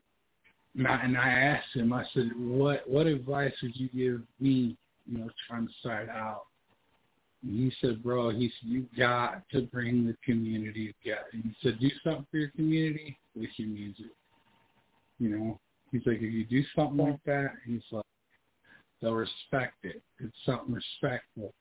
[0.77, 4.77] and I, and I asked him, I said, What what advice would you give me,
[5.07, 6.43] you know, trying to start out?
[7.45, 11.27] And he said, Bro, he said, You got to bring the community together.
[11.33, 14.07] And he said, Do something for your community with your music.
[15.19, 15.59] You know?
[15.91, 18.03] He's like, if you do something like that, he's like,
[19.01, 20.01] they'll respect it.
[20.19, 21.53] It's something respectful.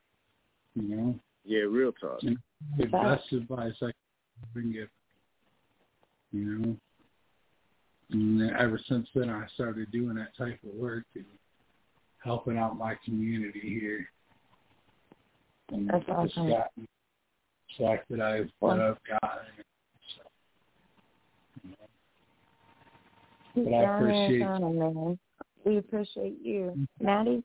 [0.74, 1.20] You know?
[1.45, 2.20] Yeah, real talk.
[2.22, 2.39] And
[2.78, 3.91] the best advice I
[4.55, 4.89] can give.
[6.32, 6.76] You know?
[8.11, 11.24] And ever since then, I started doing that type of work and
[12.22, 14.09] helping out my community here.
[15.73, 16.47] And That's the awesome.
[16.47, 16.79] respect-
[17.69, 19.47] respect that I've, that I've gotten.
[23.55, 25.19] Keep Well, I down there in appreciate China, man.
[25.65, 26.73] We appreciate you.
[26.77, 27.05] Mm-hmm.
[27.05, 27.43] Matty,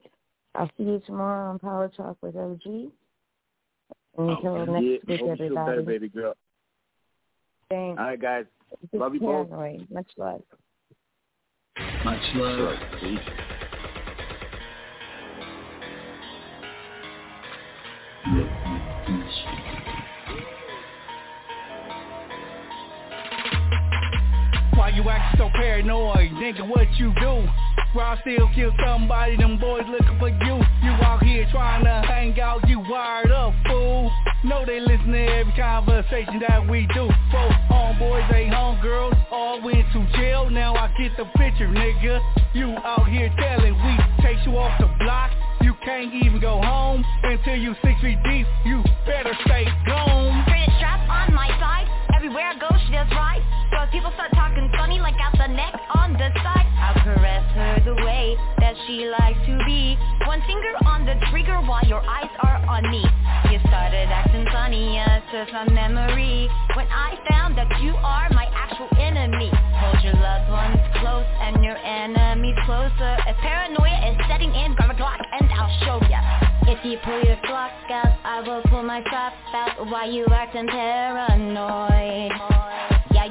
[0.56, 2.92] I'll see you tomorrow on Power Talk with OG.
[4.18, 5.86] Oh, until yeah, next hope week, you feel better, everybody.
[5.86, 6.34] baby girl.
[7.70, 8.00] Thanks.
[8.00, 8.46] All right, guys.
[8.82, 9.50] Just Love you both.
[9.50, 9.88] paranoid.
[9.92, 10.42] Much love.
[12.04, 12.80] Much love.
[13.00, 13.22] Peace.
[24.90, 26.32] Why you acting so paranoid?
[26.42, 27.46] Nigga, what you do?
[27.94, 30.56] Why I still kill somebody, them boys looking for you?
[30.82, 34.12] You out here trying to hang out, you wired up, fool.
[34.44, 37.06] Know they listen to every conversation that we do.
[37.06, 40.50] Both homeboys, they homegirls, all went to jail.
[40.50, 42.20] Now I get the picture, nigga.
[42.56, 45.30] You out here telling we chase you off the block.
[45.62, 48.48] You can't even go home until you six feet deep.
[48.66, 50.46] You better stay gone.
[50.46, 51.86] Pretty strap on my side.
[52.16, 55.74] Everywhere I go she does right So people start talking funny like out the neck
[55.94, 56.68] on the side.
[56.82, 59.98] I'll caress her the way that she likes to be.
[60.26, 63.06] One finger on the trigger while your eyes are on me.
[63.52, 66.50] You started acting funny, yes, it's a memory.
[66.76, 69.52] When I found that you are my actual enemy.
[69.54, 73.18] Hold your loved ones close and your enemies closer.
[73.28, 76.22] As paranoia is setting in, grab a Glock and I'll show ya.
[76.66, 79.88] If you pull your Glock out, I will pull my strap out.
[79.88, 82.32] Why you acting paranoid?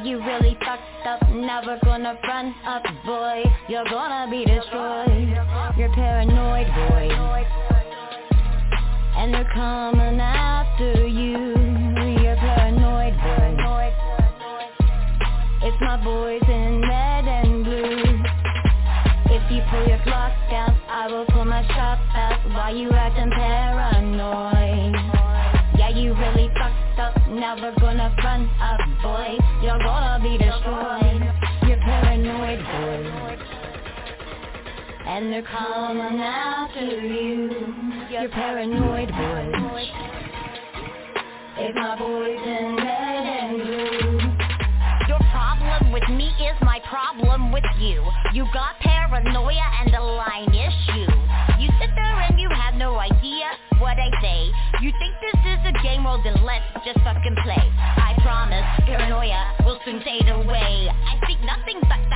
[0.05, 3.42] You really fucked up, never gonna run up, boy.
[3.68, 5.28] You're gonna be destroyed.
[5.76, 7.09] You're paranoid, boy.
[9.16, 11.55] And they're coming after you.
[12.22, 13.59] You're paranoid, boy.
[15.61, 18.22] It's my boys in red and blue
[19.26, 22.38] If you pull your Glock out, I will pull my shot out.
[22.55, 24.94] Why you acting paranoid?
[25.76, 29.36] Yeah, you really fucked up, never gonna front up, boy.
[29.62, 29.78] You're
[35.19, 37.51] And they're coming after you.
[38.09, 39.91] You're paranoid, boy
[41.59, 44.21] If my boys in red and blue.
[45.11, 48.07] Your problem with me is my problem with you.
[48.33, 51.11] You got paranoia and a line issue.
[51.59, 53.51] You sit there and you have no idea
[53.81, 54.53] what I say.
[54.81, 57.66] You think this is a game, well then let's just fucking play.
[57.75, 60.87] I promise, paranoia will soon fade away.
[60.87, 62.07] I speak nothing but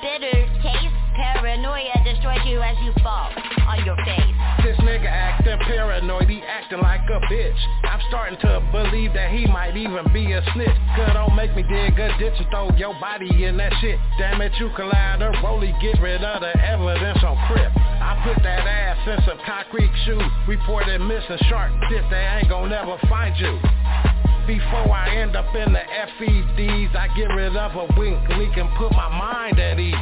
[0.00, 0.94] bitter taste.
[1.12, 3.28] Paranoia destroys you as you fall
[3.68, 4.32] on your face.
[4.64, 7.60] This nigga acting paranoid, he acting like a bitch.
[7.84, 10.76] I'm starting to believe that he might even be a snitch.
[10.96, 13.98] Good don't make me dig a ditch and throw your body in that shit.
[14.18, 17.72] Damn it, you to Rolly, get rid of the evidence on Crip.
[17.76, 22.70] I put that ass in some concrete shoes Reported missing shark shit, they ain't gon'
[22.70, 24.11] never find you
[24.46, 25.82] before I end up in the
[26.18, 29.94] FEDs, I get rid of a wink, we can put my mind at ease.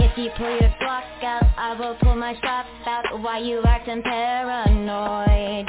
[0.00, 3.20] If you pull your Glock out, I will pull my strap out.
[3.20, 5.66] Why you acting paranoid?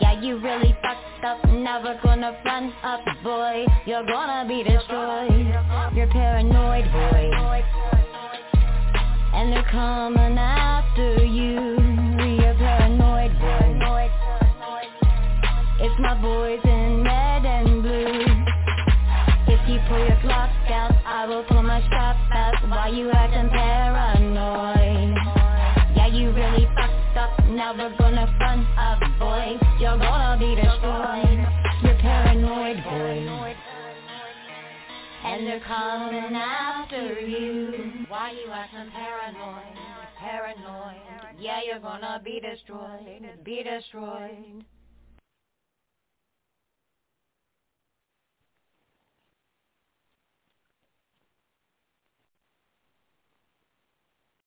[0.00, 3.66] Yeah, you really fucked up, never gonna front up, boy.
[3.86, 5.46] You're gonna be destroyed.
[5.94, 7.30] You're paranoid, boy.
[9.34, 11.78] And they're coming after you.
[12.40, 13.72] You're paranoid, boy.
[15.84, 16.91] It's my boys in
[21.92, 25.16] strap out Why you acting paranoid?
[25.94, 27.38] Yeah, you really fucked up,
[27.98, 29.00] gonna front up,
[29.78, 31.40] You're gonna be destroyed.
[31.82, 32.76] You're paranoid,
[35.24, 38.06] And they're coming after you.
[38.08, 39.76] Why you acting paranoid?
[40.18, 40.96] Paranoid.
[41.38, 43.44] Yeah, you're gonna be destroyed.
[43.44, 44.64] Be destroyed